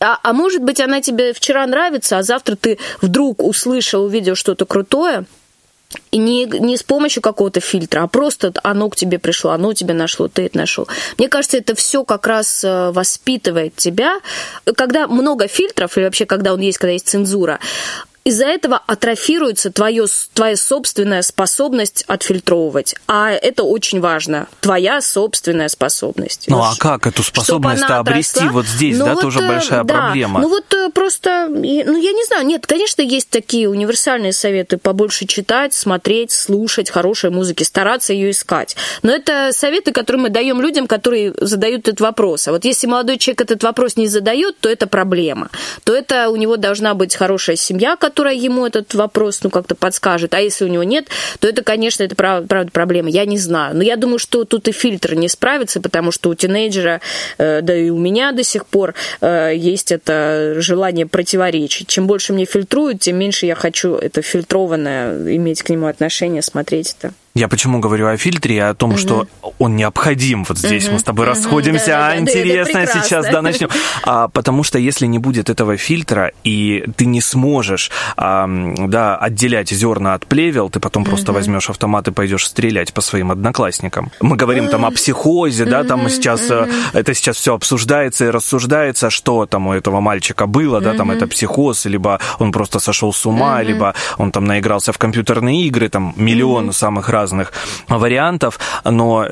А, 0.00 0.18
а 0.24 0.32
может 0.32 0.64
быть, 0.64 0.80
она 0.80 1.00
тебе 1.00 1.32
вчера 1.34 1.64
нравится, 1.68 2.18
а 2.18 2.24
завтра 2.24 2.56
ты 2.56 2.80
вдруг 3.00 3.44
услышал, 3.44 4.02
увидел 4.02 4.34
что-то 4.34 4.66
крутое, 4.66 5.24
и 6.10 6.18
не, 6.18 6.44
не 6.44 6.76
с 6.76 6.82
помощью 6.82 7.22
какого-то 7.22 7.60
фильтра, 7.60 8.02
а 8.02 8.06
просто 8.06 8.52
оно 8.62 8.90
к 8.90 8.96
тебе 8.96 9.18
пришло, 9.18 9.50
оно 9.50 9.72
тебе 9.72 9.94
нашло, 9.94 10.28
ты 10.28 10.46
это 10.46 10.58
нашел. 10.58 10.88
Мне 11.18 11.28
кажется, 11.28 11.56
это 11.56 11.74
все 11.74 12.04
как 12.04 12.26
раз 12.26 12.64
э, 12.64 12.90
воспитывает 12.90 13.76
тебя. 13.76 14.20
Когда 14.76 15.06
много 15.06 15.48
фильтров, 15.48 15.96
или 15.96 16.04
вообще 16.04 16.26
когда 16.26 16.52
он 16.52 16.60
есть, 16.60 16.78
когда 16.78 16.92
есть 16.92 17.08
цензура, 17.08 17.58
из-за 18.24 18.46
этого 18.46 18.80
атрофируется 18.86 19.72
твое, 19.72 20.06
твоя 20.34 20.56
собственная 20.56 21.22
способность 21.22 22.04
отфильтровывать. 22.06 22.94
А 23.08 23.30
это 23.30 23.64
очень 23.64 24.00
важно. 24.00 24.46
Твоя 24.60 25.00
собственная 25.00 25.68
способность. 25.68 26.44
Ну 26.48 26.60
а 26.60 26.74
как 26.78 27.06
эту 27.06 27.22
способность 27.22 27.82
обрести 27.82 28.46
вот 28.48 28.66
здесь, 28.66 28.98
ну, 28.98 29.06
да, 29.06 29.14
вот, 29.14 29.22
тоже 29.22 29.40
э, 29.40 29.48
большая 29.48 29.84
да, 29.84 29.94
проблема. 29.94 30.40
Ну 30.40 30.48
вот 30.48 30.72
э, 30.72 30.90
просто, 30.90 31.48
ну 31.48 31.62
я 31.62 32.12
не 32.12 32.24
знаю, 32.26 32.46
нет, 32.46 32.66
конечно, 32.66 33.02
есть 33.02 33.28
такие 33.28 33.68
универсальные 33.68 34.32
советы, 34.32 34.78
побольше 34.78 35.26
читать, 35.26 35.74
смотреть, 35.74 36.30
слушать 36.30 36.90
хорошей 36.90 37.30
музыки, 37.30 37.64
стараться 37.64 38.12
ее 38.12 38.30
искать. 38.30 38.76
Но 39.02 39.12
это 39.12 39.50
советы, 39.52 39.92
которые 39.92 40.22
мы 40.22 40.28
даем 40.28 40.60
людям, 40.60 40.86
которые 40.86 41.34
задают 41.40 41.88
этот 41.88 42.00
вопрос. 42.00 42.46
А 42.46 42.52
вот 42.52 42.64
если 42.64 42.86
молодой 42.86 43.18
человек 43.18 43.40
этот 43.40 43.62
вопрос 43.64 43.96
не 43.96 44.06
задает, 44.06 44.58
то 44.60 44.68
это 44.68 44.86
проблема. 44.86 45.50
То 45.84 45.94
это 45.94 46.28
у 46.28 46.36
него 46.36 46.56
должна 46.56 46.94
быть 46.94 47.16
хорошая 47.16 47.56
семья, 47.56 47.96
которая 47.96 48.11
ему 48.20 48.66
этот 48.66 48.94
вопрос 48.94 49.42
ну, 49.42 49.50
как-то 49.50 49.74
подскажет. 49.74 50.34
А 50.34 50.40
если 50.40 50.64
у 50.64 50.68
него 50.68 50.82
нет, 50.82 51.08
то 51.40 51.48
это, 51.48 51.62
конечно, 51.62 52.02
это 52.02 52.14
правда 52.14 52.70
проблема. 52.72 53.08
Я 53.08 53.24
не 53.24 53.38
знаю. 53.38 53.76
Но 53.76 53.82
я 53.82 53.96
думаю, 53.96 54.18
что 54.18 54.44
тут 54.44 54.68
и 54.68 54.72
фильтр 54.72 55.14
не 55.14 55.28
справится, 55.28 55.80
потому 55.80 56.12
что 56.12 56.30
у 56.30 56.34
тинейджера, 56.34 57.00
э, 57.38 57.60
да 57.62 57.74
и 57.74 57.90
у 57.90 57.98
меня 57.98 58.32
до 58.32 58.44
сих 58.44 58.66
пор 58.66 58.94
э, 59.20 59.52
есть 59.54 59.92
это 59.92 60.54
желание 60.58 61.06
противоречить. 61.06 61.88
Чем 61.88 62.06
больше 62.06 62.32
мне 62.32 62.44
фильтруют, 62.44 63.00
тем 63.00 63.16
меньше 63.16 63.46
я 63.46 63.54
хочу 63.54 63.94
это 63.94 64.22
фильтрованное 64.22 65.36
иметь 65.36 65.62
к 65.62 65.70
нему 65.70 65.86
отношение, 65.86 66.42
смотреть 66.42 66.96
это. 66.98 67.14
Я 67.34 67.48
почему 67.48 67.78
говорю 67.78 68.08
о 68.08 68.16
фильтре 68.18 68.56
и 68.56 68.58
о 68.58 68.74
том, 68.74 68.90
угу. 68.90 68.98
что 68.98 69.26
он 69.58 69.74
необходим. 69.74 70.44
Вот 70.44 70.58
здесь 70.58 70.84
угу. 70.84 70.94
мы 70.94 70.98
с 70.98 71.02
тобой 71.02 71.24
угу. 71.26 71.34
расходимся. 71.34 71.86
Да, 71.86 72.08
а, 72.08 72.10
да, 72.10 72.18
интересно, 72.18 72.84
да, 72.84 73.02
сейчас, 73.02 73.26
да, 73.30 73.40
начнем. 73.40 73.70
А, 74.04 74.28
потому 74.28 74.62
что 74.62 74.78
если 74.78 75.06
не 75.06 75.18
будет 75.18 75.48
этого 75.48 75.78
фильтра, 75.78 76.32
и 76.44 76.84
ты 76.94 77.06
не 77.06 77.22
сможешь 77.22 77.90
а, 78.18 78.46
да, 78.46 79.16
отделять 79.16 79.70
зерна 79.70 80.12
от 80.12 80.26
плевел, 80.26 80.68
ты 80.68 80.78
потом 80.78 81.04
угу. 81.04 81.10
просто 81.10 81.32
возьмешь 81.32 81.70
автомат 81.70 82.06
и 82.08 82.10
пойдешь 82.10 82.46
стрелять 82.46 82.92
по 82.92 83.00
своим 83.00 83.30
одноклассникам. 83.30 84.10
Мы 84.20 84.36
говорим 84.36 84.68
там 84.68 84.84
о 84.84 84.90
психозе, 84.90 85.64
да, 85.64 85.84
там 85.84 86.10
сейчас 86.10 86.50
угу. 86.50 86.68
это 86.92 87.14
сейчас 87.14 87.36
все 87.36 87.54
обсуждается 87.54 88.26
и 88.26 88.28
рассуждается, 88.28 89.08
что 89.08 89.46
там 89.46 89.68
у 89.68 89.72
этого 89.72 90.00
мальчика 90.00 90.46
было, 90.46 90.82
да, 90.82 90.92
там 90.92 91.10
это 91.10 91.26
психоз, 91.26 91.86
либо 91.86 92.20
он 92.38 92.52
просто 92.52 92.78
сошел 92.78 93.10
с 93.10 93.24
ума, 93.24 93.62
либо 93.62 93.94
он 94.18 94.32
там 94.32 94.44
наигрался 94.44 94.92
в 94.92 94.98
компьютерные 94.98 95.62
игры, 95.62 95.88
там 95.88 96.12
миллион 96.16 96.74
самых 96.74 97.08
разных 97.08 97.21
разных 97.22 97.52
вариантов, 97.88 98.58
но 98.84 99.26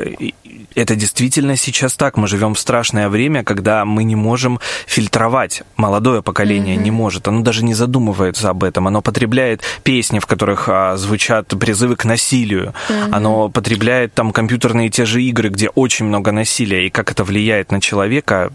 это 0.74 0.96
действительно 0.96 1.56
сейчас 1.56 1.94
так. 1.94 2.16
Мы 2.16 2.28
живем 2.28 2.54
в 2.54 2.58
страшное 2.60 3.08
время, 3.08 3.44
когда 3.44 3.84
мы 3.84 4.04
не 4.04 4.16
можем 4.16 4.60
фильтровать. 4.86 5.62
Молодое 5.76 6.22
поколение 6.22 6.76
mm-hmm. 6.76 6.82
не 6.82 6.90
может. 6.90 7.28
Оно 7.28 7.42
даже 7.42 7.64
не 7.64 7.74
задумывается 7.74 8.50
об 8.50 8.64
этом. 8.64 8.86
Оно 8.86 9.02
потребляет 9.02 9.62
песни, 9.82 10.18
в 10.18 10.26
которых 10.26 10.68
а, 10.68 10.96
звучат 10.96 11.48
призывы 11.48 11.96
к 11.96 12.04
насилию. 12.04 12.74
Mm-hmm. 12.88 13.08
Оно 13.12 13.48
потребляет 13.48 14.14
там 14.14 14.32
компьютерные 14.32 14.90
те 14.90 15.04
же 15.04 15.22
игры, 15.22 15.48
где 15.48 15.68
очень 15.68 16.06
много 16.06 16.32
насилия. 16.32 16.86
И 16.86 16.90
как 16.90 17.10
это 17.10 17.24
влияет 17.24 17.72
на 17.72 17.80
человека, 17.80 18.52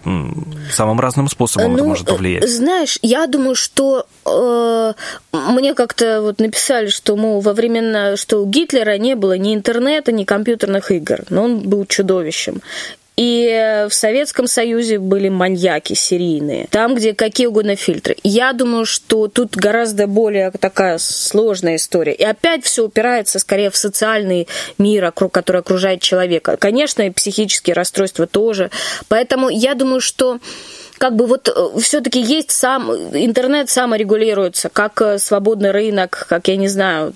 самым 0.72 0.99
разным 0.99 1.30
способом 1.30 1.72
ну, 1.72 1.78
это 1.78 1.86
может 1.86 2.07
повлиять. 2.07 2.49
Знаешь, 2.49 2.99
я 3.01 3.28
думаю, 3.28 3.55
что 3.55 4.05
э, 4.26 4.93
мне 5.32 5.74
как-то 5.74 6.22
вот 6.22 6.39
написали, 6.39 6.88
что, 6.88 7.16
мол, 7.16 7.41
во 7.41 7.53
времена, 7.53 8.18
что 8.18 8.39
у 8.39 8.45
Гитлера 8.45 8.97
не 8.97 9.16
было 9.16 9.38
ни 9.38 9.53
интернета, 9.53 10.11
ни 10.11 10.24
компьютерных 10.24 10.91
игр. 10.91 11.22
Но 11.30 11.43
он 11.43 11.59
был 11.59 11.86
чудовищем. 12.06 12.62
И 13.18 13.86
в 13.89 13.93
Советском 13.93 14.45
Союзе 14.45 14.99
были 14.99 15.30
маньяки 15.30 15.93
серийные. 15.93 16.68
Там, 16.70 16.95
где 16.95 17.14
какие 17.14 17.47
угодно 17.47 17.78
фильтры. 17.78 18.18
Я 18.24 18.51
думаю, 18.51 18.86
что 18.86 19.30
тут 19.30 19.56
гораздо 19.56 20.06
более 20.06 20.51
такая 20.51 20.97
сложная 20.97 21.78
история. 21.78 22.14
И 22.14 22.26
опять 22.26 22.66
все 22.66 22.84
упирается 22.84 23.39
скорее 23.39 23.70
в 23.70 23.78
социальный 23.78 24.49
мир, 24.78 25.14
который 25.14 25.62
окружает 25.62 26.01
человека. 26.01 26.58
Конечно, 26.58 27.03
и 27.03 27.10
психические 27.10 27.74
расстройства 27.74 28.28
тоже. 28.28 28.70
Поэтому 29.08 29.47
я 29.47 29.76
думаю, 29.76 30.01
что 30.01 30.39
как 30.98 31.16
бы 31.16 31.28
вот 31.28 31.50
все-таки 31.82 32.22
есть 32.22 32.52
сам 32.52 32.91
интернет 32.91 33.70
саморегулируется, 33.70 34.70
как 34.70 35.02
э, 35.02 35.20
свободный 35.20 35.72
рынок, 35.72 36.26
как 36.30 36.48
я 36.48 36.56
не 36.56 36.68
знаю, 36.68 37.14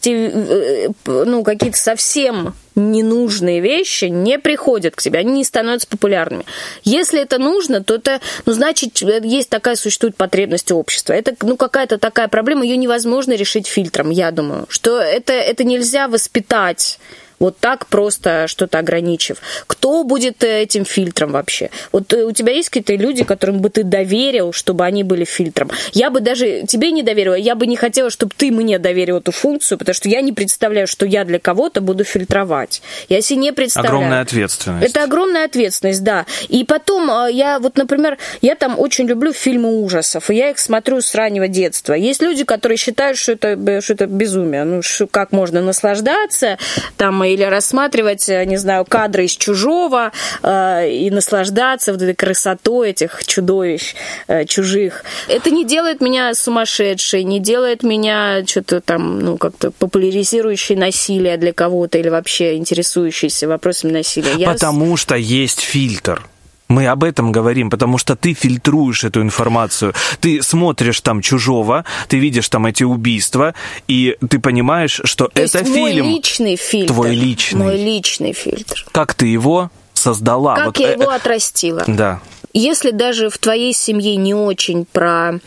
те, 0.00 0.90
ну 1.06 1.42
какие-то 1.42 1.76
совсем 1.76 2.54
ненужные 2.74 3.60
вещи 3.60 4.04
не 4.04 4.38
приходят 4.38 4.94
к 4.94 5.02
тебе, 5.02 5.20
они 5.20 5.32
не 5.32 5.44
становятся 5.44 5.88
популярными. 5.88 6.44
Если 6.84 7.20
это 7.20 7.38
нужно, 7.38 7.82
то 7.82 7.94
это, 7.94 8.20
ну, 8.44 8.52
значит, 8.52 8.98
есть 9.00 9.48
такая 9.48 9.76
существует 9.76 10.14
потребность 10.14 10.70
общества. 10.70 11.14
Это, 11.14 11.34
ну, 11.42 11.56
какая-то 11.56 11.98
такая 11.98 12.28
проблема, 12.28 12.64
ее 12.64 12.76
невозможно 12.76 13.32
решить 13.32 13.66
фильтром, 13.66 14.10
я 14.10 14.30
думаю, 14.30 14.66
что 14.68 15.00
это, 15.00 15.32
это 15.32 15.64
нельзя 15.64 16.06
воспитать 16.06 16.98
вот 17.38 17.58
так 17.58 17.86
просто 17.86 18.46
что-то 18.48 18.78
ограничив. 18.78 19.38
Кто 19.66 20.04
будет 20.04 20.42
э, 20.44 20.62
этим 20.62 20.84
фильтром 20.84 21.32
вообще? 21.32 21.70
Вот 21.92 22.12
э, 22.12 22.24
у 22.24 22.32
тебя 22.32 22.52
есть 22.52 22.70
какие-то 22.70 22.94
люди, 22.94 23.24
которым 23.24 23.60
бы 23.60 23.70
ты 23.70 23.84
доверил, 23.84 24.52
чтобы 24.52 24.84
они 24.84 25.02
были 25.02 25.24
фильтром? 25.24 25.70
Я 25.92 26.10
бы 26.10 26.20
даже 26.20 26.64
тебе 26.66 26.90
не 26.90 27.02
доверила, 27.02 27.34
я 27.34 27.54
бы 27.54 27.66
не 27.66 27.76
хотела, 27.76 28.10
чтобы 28.10 28.32
ты 28.36 28.50
мне 28.50 28.78
доверил 28.78 29.18
эту 29.18 29.32
функцию, 29.32 29.78
потому 29.78 29.94
что 29.94 30.08
я 30.08 30.20
не 30.20 30.32
представляю, 30.32 30.86
что 30.86 31.06
я 31.06 31.24
для 31.24 31.38
кого-то 31.38 31.80
буду 31.80 32.04
фильтровать. 32.04 32.82
Я 33.08 33.20
себе 33.20 33.40
не 33.40 33.52
представляю. 33.52 33.96
Огромная 33.96 34.20
ответственность. 34.22 34.88
Это 34.88 35.04
огромная 35.04 35.44
ответственность, 35.44 36.02
да. 36.02 36.26
И 36.48 36.64
потом 36.64 37.10
э, 37.10 37.32
я 37.32 37.58
вот, 37.58 37.76
например, 37.76 38.18
я 38.40 38.54
там 38.54 38.78
очень 38.78 39.06
люблю 39.06 39.32
фильмы 39.32 39.82
ужасов, 39.82 40.30
и 40.30 40.34
я 40.34 40.50
их 40.50 40.58
смотрю 40.58 41.00
с 41.00 41.14
раннего 41.14 41.48
детства. 41.48 41.92
Есть 41.92 42.22
люди, 42.22 42.44
которые 42.44 42.78
считают, 42.78 43.18
что 43.18 43.32
это, 43.32 43.80
что 43.80 43.92
это 43.92 44.06
безумие. 44.06 44.64
Ну, 44.64 44.80
как 45.10 45.32
можно 45.32 45.60
наслаждаться 45.60 46.58
там 46.96 47.25
или 47.32 47.42
рассматривать, 47.42 48.28
э, 48.28 48.44
не 48.44 48.56
знаю, 48.56 48.84
кадры 48.84 49.24
из 49.24 49.36
чужого 49.36 50.12
э, 50.42 50.90
и 50.90 51.10
наслаждаться 51.10 51.92
вот 51.92 52.02
этой 52.02 52.14
красотой 52.14 52.90
этих 52.90 53.24
чудовищ 53.26 53.94
э, 54.28 54.44
чужих. 54.44 55.04
Это 55.28 55.50
не 55.50 55.64
делает 55.64 56.00
меня 56.00 56.34
сумасшедшей, 56.34 57.24
не 57.24 57.40
делает 57.40 57.82
меня 57.82 58.44
что-то 58.46 58.80
там, 58.80 59.20
ну, 59.20 59.36
как-то 59.38 59.70
популяризирующей 59.70 60.76
насилие 60.76 61.36
для 61.36 61.52
кого-то 61.52 61.98
или 61.98 62.08
вообще 62.08 62.56
интересующейся 62.56 63.48
вопросами 63.48 63.92
насилия. 63.92 64.32
Я... 64.36 64.52
Потому 64.52 64.96
что 64.96 65.16
есть 65.16 65.60
фильтр. 65.60 66.22
Мы 66.68 66.88
об 66.88 67.04
этом 67.04 67.30
говорим, 67.30 67.70
потому 67.70 67.96
что 67.96 68.16
ты 68.16 68.34
фильтруешь 68.34 69.04
эту 69.04 69.22
информацию. 69.22 69.94
Ты 70.20 70.42
смотришь 70.42 71.00
там 71.00 71.20
чужого, 71.20 71.84
ты 72.08 72.18
видишь 72.18 72.48
там 72.48 72.66
эти 72.66 72.82
убийства, 72.82 73.54
и 73.86 74.16
ты 74.28 74.40
понимаешь, 74.40 75.00
что 75.04 75.28
То 75.28 75.42
это 75.42 75.58
есть 75.58 75.72
фильм. 75.72 76.06
Мой 76.06 76.14
личный 76.14 76.56
фильтр. 76.56 76.92
Твой 76.92 77.14
личный. 77.14 77.64
Мой 77.64 77.76
личный 77.76 78.32
фильтр. 78.32 78.84
Как 78.90 79.14
ты 79.14 79.26
его 79.26 79.70
создала? 79.94 80.56
Как 80.56 80.66
вот, 80.66 80.78
я 80.78 80.90
э, 80.90 80.92
его 80.94 81.10
отрастила. 81.10 81.84
Да. 81.86 82.20
Если 82.52 82.90
даже 82.90 83.30
в 83.30 83.38
твоей 83.38 83.72
семье 83.72 84.16
не 84.16 84.34
очень 84.34 84.86
про 84.86 85.38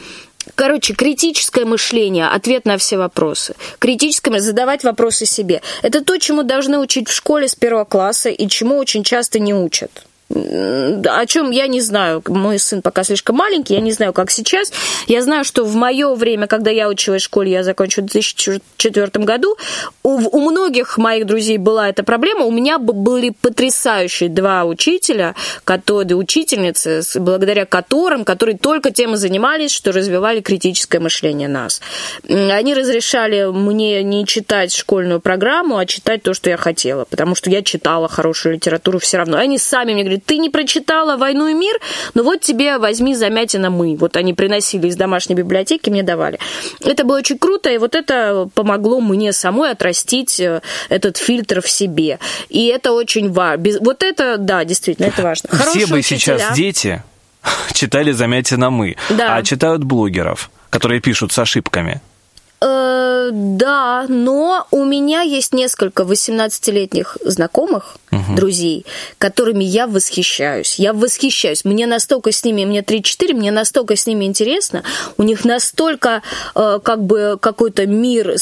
Короче, 0.56 0.94
критическое 0.94 1.64
мышление, 1.64 2.28
ответ 2.28 2.66
на 2.66 2.78
все 2.78 2.98
вопросы. 2.98 3.56
Критическое 3.78 4.40
задавать 4.40 4.84
вопросы 4.84 5.26
себе. 5.26 5.62
Это 5.84 6.04
то, 6.04 6.18
чему 6.18 6.44
должны 6.44 6.80
учить 6.80 7.08
в 7.08 7.14
школе 7.14 7.48
с 7.48 7.56
первого 7.56 7.86
класса 7.86 8.30
и 8.30 8.48
чему 8.48 8.78
очень 8.78 9.04
часто 9.04 9.38
не 9.38 9.54
учат 9.54 10.06
о 10.30 11.26
чем 11.26 11.50
я 11.50 11.68
не 11.68 11.82
знаю. 11.82 12.22
Мой 12.28 12.60
сын 12.60 12.82
пока 12.82 13.04
слишком 13.04 13.36
маленький, 13.36 13.74
я 13.74 13.82
не 13.82 13.92
знаю, 13.92 14.14
как 14.14 14.30
сейчас. 14.30 14.72
Я 15.08 15.24
знаю, 15.24 15.44
что 15.44 15.64
в 15.66 15.76
мое 15.76 16.14
время, 16.14 16.46
когда 16.48 16.70
я 16.70 16.88
училась 16.88 17.24
в 17.24 17.26
школе, 17.26 17.52
я 17.52 17.64
закончила 17.64 18.04
в 18.04 18.12
2004 18.12 19.26
году, 19.26 19.58
у, 20.04 20.10
у 20.10 20.50
многих 20.50 20.98
моих 20.98 21.26
друзей 21.26 21.58
была 21.58 21.90
эта 21.90 22.04
проблема. 22.04 22.46
У 22.46 22.52
меня 22.52 22.78
были 22.78 23.32
потрясающие 23.42 24.30
два 24.30 24.66
учителя, 24.66 25.36
которые, 25.64 26.16
учительницы, 26.16 27.02
благодаря 27.16 27.66
которым, 27.66 28.24
которые 28.24 28.58
только 28.58 28.92
тем 28.92 29.16
и 29.16 29.18
занимались, 29.18 29.72
что 29.72 29.92
развивали 29.92 30.42
критическое 30.42 31.00
мышление 31.00 31.48
нас. 31.48 31.82
Они 32.28 32.76
разрешали 32.76 33.46
мне 33.52 34.04
не 34.04 34.26
читать 34.26 34.74
школьную 34.74 35.20
программу, 35.20 35.78
а 35.78 35.86
читать 35.88 36.22
то, 36.22 36.34
что 36.36 36.52
я 36.52 36.58
хотела, 36.58 37.06
потому 37.06 37.34
что 37.34 37.50
я 37.50 37.64
читала 37.64 38.08
хорошую 38.08 38.56
литературу 38.56 39.00
все 39.00 39.18
равно. 39.18 39.38
Они 39.38 39.58
сами 39.58 39.94
мне 39.94 40.04
говорят, 40.04 40.19
ты 40.20 40.38
не 40.38 40.50
прочитала 40.50 41.18
«Войну 41.18 41.48
и 41.48 41.54
мир», 41.54 41.76
ну 42.14 42.24
вот 42.24 42.42
тебе 42.42 42.78
возьми 42.78 43.16
Замятина 43.16 43.70
«Мы». 43.70 43.96
Вот 43.96 44.16
они 44.18 44.34
приносили 44.34 44.88
из 44.88 44.96
домашней 44.96 45.36
библиотеки, 45.36 45.90
мне 45.90 46.04
давали. 46.04 46.40
Это 46.82 47.04
было 47.04 47.18
очень 47.18 47.38
круто, 47.38 47.70
и 47.70 47.78
вот 47.78 47.96
это 47.96 48.50
помогло 48.54 49.02
мне 49.02 49.34
самой 49.34 49.72
отрастить 49.72 50.40
э, 50.40 50.62
этот 50.90 51.18
фильтр 51.18 51.62
в 51.62 51.70
себе. 51.70 52.20
И 52.50 52.68
это 52.68 52.92
очень 52.92 53.32
важно. 53.32 53.66
Вот 53.82 54.04
это, 54.04 54.38
да, 54.38 54.64
действительно, 54.64 55.08
это 55.08 55.24
важно. 55.24 55.50
Хорошие 55.50 55.86
Все 55.86 55.94
бы 55.94 56.00
учителя. 56.00 56.38
сейчас 56.38 56.56
дети 56.56 57.04
читали 57.74 58.12
Замятина 58.12 58.70
«Мы», 58.70 58.96
да. 59.10 59.36
а 59.36 59.44
читают 59.44 59.84
блогеров, 59.84 60.52
которые 60.70 61.02
пишут 61.02 61.32
с 61.32 61.40
ошибками. 61.40 62.02
Да, 63.32 64.06
но 64.08 64.68
у 64.72 64.84
меня 64.84 65.22
есть 65.22 65.54
несколько 65.54 66.04
18-летних 66.04 67.18
знакомых, 67.24 67.98
угу. 68.12 68.36
друзей, 68.36 68.86
которыми 69.18 69.64
я 69.64 69.88
восхищаюсь. 69.88 70.76
Я 70.76 70.94
восхищаюсь. 70.94 71.66
Мне 71.66 71.88
настолько 71.88 72.32
с 72.32 72.44
ними, 72.44 72.66
мне 72.66 72.82
3-4, 72.82 73.34
мне 73.34 73.52
настолько 73.52 73.96
с 73.96 74.08
ними 74.08 74.26
интересно. 74.26 74.84
У 75.18 75.24
них 75.24 75.46
настолько 75.46 76.22
э, 76.56 76.80
как 76.84 77.04
бы 77.04 77.38
какой-то 77.40 77.86
мир. 77.86 78.36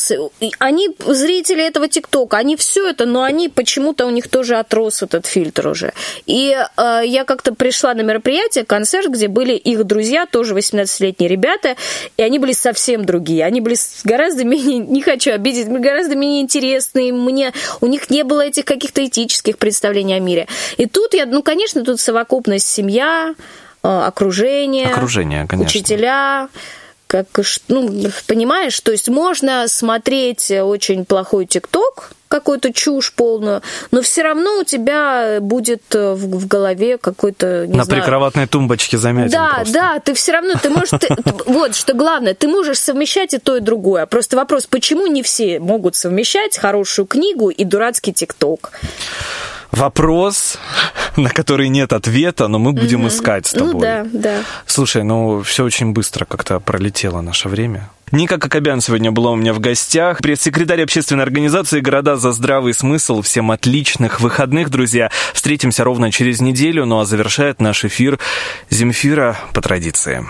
Они 0.60 0.90
зрители 1.06 1.66
этого 1.66 1.88
ТикТока, 1.88 2.38
они 2.38 2.56
все 2.56 2.90
это, 2.90 3.06
но 3.06 3.24
они 3.24 3.50
почему-то 3.50 4.06
у 4.06 4.10
них 4.10 4.28
тоже 4.28 4.56
отрос 4.56 5.02
этот 5.02 5.26
фильтр 5.26 5.68
уже. 5.68 5.94
И 6.26 6.56
э, 6.56 7.02
я 7.06 7.24
как-то 7.24 7.54
пришла 7.54 7.94
на 7.94 8.02
мероприятие, 8.02 8.66
концерт, 8.66 9.10
где 9.10 9.28
были 9.28 9.54
их 9.54 9.84
друзья, 9.84 10.26
тоже 10.26 10.56
18-летние 10.56 11.30
ребята, 11.30 11.76
и 12.18 12.24
они 12.24 12.40
были 12.40 12.54
совсем 12.54 13.06
другие. 13.06 13.46
Они 13.46 13.62
были 13.62 13.76
гораздо 14.04 14.44
менее, 14.46 14.77
не 14.80 15.02
хочу 15.02 15.32
обидеть, 15.32 15.68
гораздо 15.68 16.16
менее 16.16 16.42
интересные. 16.42 17.14
Мне, 17.14 17.54
у 17.82 17.88
них 17.88 18.10
не 18.10 18.24
было 18.24 18.42
этих 18.42 18.66
каких-то 18.66 19.06
этических 19.06 19.58
представлений 19.58 20.16
о 20.16 20.20
мире. 20.20 20.48
И 20.78 20.86
тут 20.86 21.14
я, 21.14 21.26
ну, 21.26 21.44
конечно, 21.44 21.84
тут 21.84 22.00
совокупность 22.00 22.68
семья, 22.68 23.36
э, 23.84 23.88
окружение, 23.88 24.88
окружение 24.88 25.46
конечно. 25.48 25.70
учителя, 25.70 26.50
как, 27.08 27.28
ну, 27.70 28.10
понимаешь, 28.28 28.80
то 28.82 28.92
есть 28.92 29.10
можно 29.10 29.68
смотреть 29.68 30.52
очень 30.52 31.06
плохой 31.06 31.46
ТикТок, 31.46 32.12
какую-то 32.28 32.74
чушь 32.74 33.14
полную, 33.14 33.62
но 33.92 34.02
все 34.02 34.22
равно 34.22 34.60
у 34.60 34.64
тебя 34.64 35.40
будет 35.40 35.84
в, 35.94 36.16
в 36.16 36.48
голове 36.48 36.98
какой-то 36.98 37.66
на 37.68 37.86
знаю, 37.86 38.02
прикроватной 38.02 38.48
тумбочке 38.48 38.98
заметен. 38.98 39.32
Да, 39.32 39.52
просто. 39.56 39.74
да, 39.74 40.00
ты 40.00 40.14
все 40.14 40.34
равно 40.34 40.54
ты 40.62 40.70
можешь, 40.70 40.90
ты, 41.00 41.08
вот 41.46 41.76
что 41.76 41.94
главное, 41.94 42.34
ты 42.34 42.48
можешь 42.48 42.80
совмещать 42.80 43.34
и 43.34 43.38
то 43.38 43.58
и 43.58 43.60
другое. 43.62 44.06
Просто 44.06 44.36
вопрос, 44.36 44.68
почему 44.68 45.08
не 45.08 45.24
все 45.24 45.60
могут 45.60 45.96
совмещать 45.96 46.58
хорошую 46.58 47.06
книгу 47.06 47.50
и 47.50 47.64
дурацкий 47.64 48.14
ТикТок? 48.14 48.72
Вопрос, 49.72 50.58
на 51.16 51.30
который 51.30 51.70
нет 51.70 51.94
ответа, 51.94 52.48
но 52.48 52.60
мы 52.60 52.74
будем 52.74 53.02
угу. 53.02 53.10
искать 53.10 53.48
с 53.48 53.54
ну 53.54 53.60
тобой. 53.60 53.74
Ну 53.74 53.80
да, 53.80 54.06
да. 54.14 54.44
Слушай, 54.66 55.04
ну 55.04 55.42
все 55.42 55.64
очень 55.64 55.94
быстро 55.94 56.26
как-то 56.26 56.60
пролетело 56.60 57.22
наше 57.22 57.50
время. 57.50 57.90
Ника 58.12 58.38
Кокобян 58.38 58.80
сегодня 58.80 59.12
была 59.12 59.32
у 59.32 59.36
меня 59.36 59.54
в 59.54 59.60
гостях. 59.60 60.20
Пресс-секретарь 60.20 60.82
общественной 60.82 61.24
организации 61.24 61.82
«Города 61.82 62.16
за 62.16 62.32
здравый 62.32 62.74
смысл». 62.74 63.22
Всем 63.22 63.52
отличных 63.52 64.22
выходных, 64.22 64.70
друзья. 64.70 65.12
Встретимся 65.34 65.84
ровно 65.84 66.10
через 66.10 66.40
неделю. 66.40 66.86
Ну 66.86 67.00
а 67.00 67.06
завершает 67.06 67.60
наш 67.60 67.84
эфир 67.84 68.18
Земфира 68.70 69.38
по 69.54 69.62
традиции. 69.62 70.26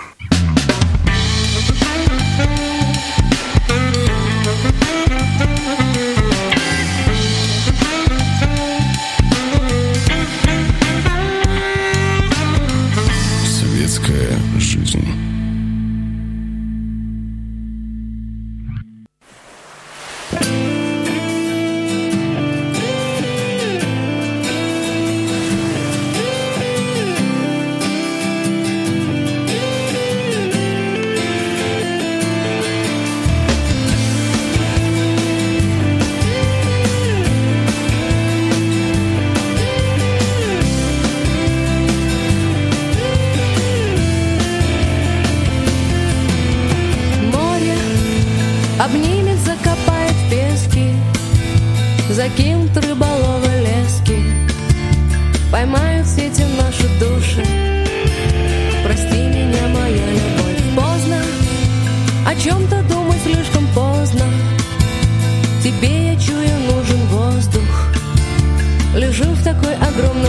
В 69.38 69.44
такой 69.44 69.74
огромной 69.74 70.27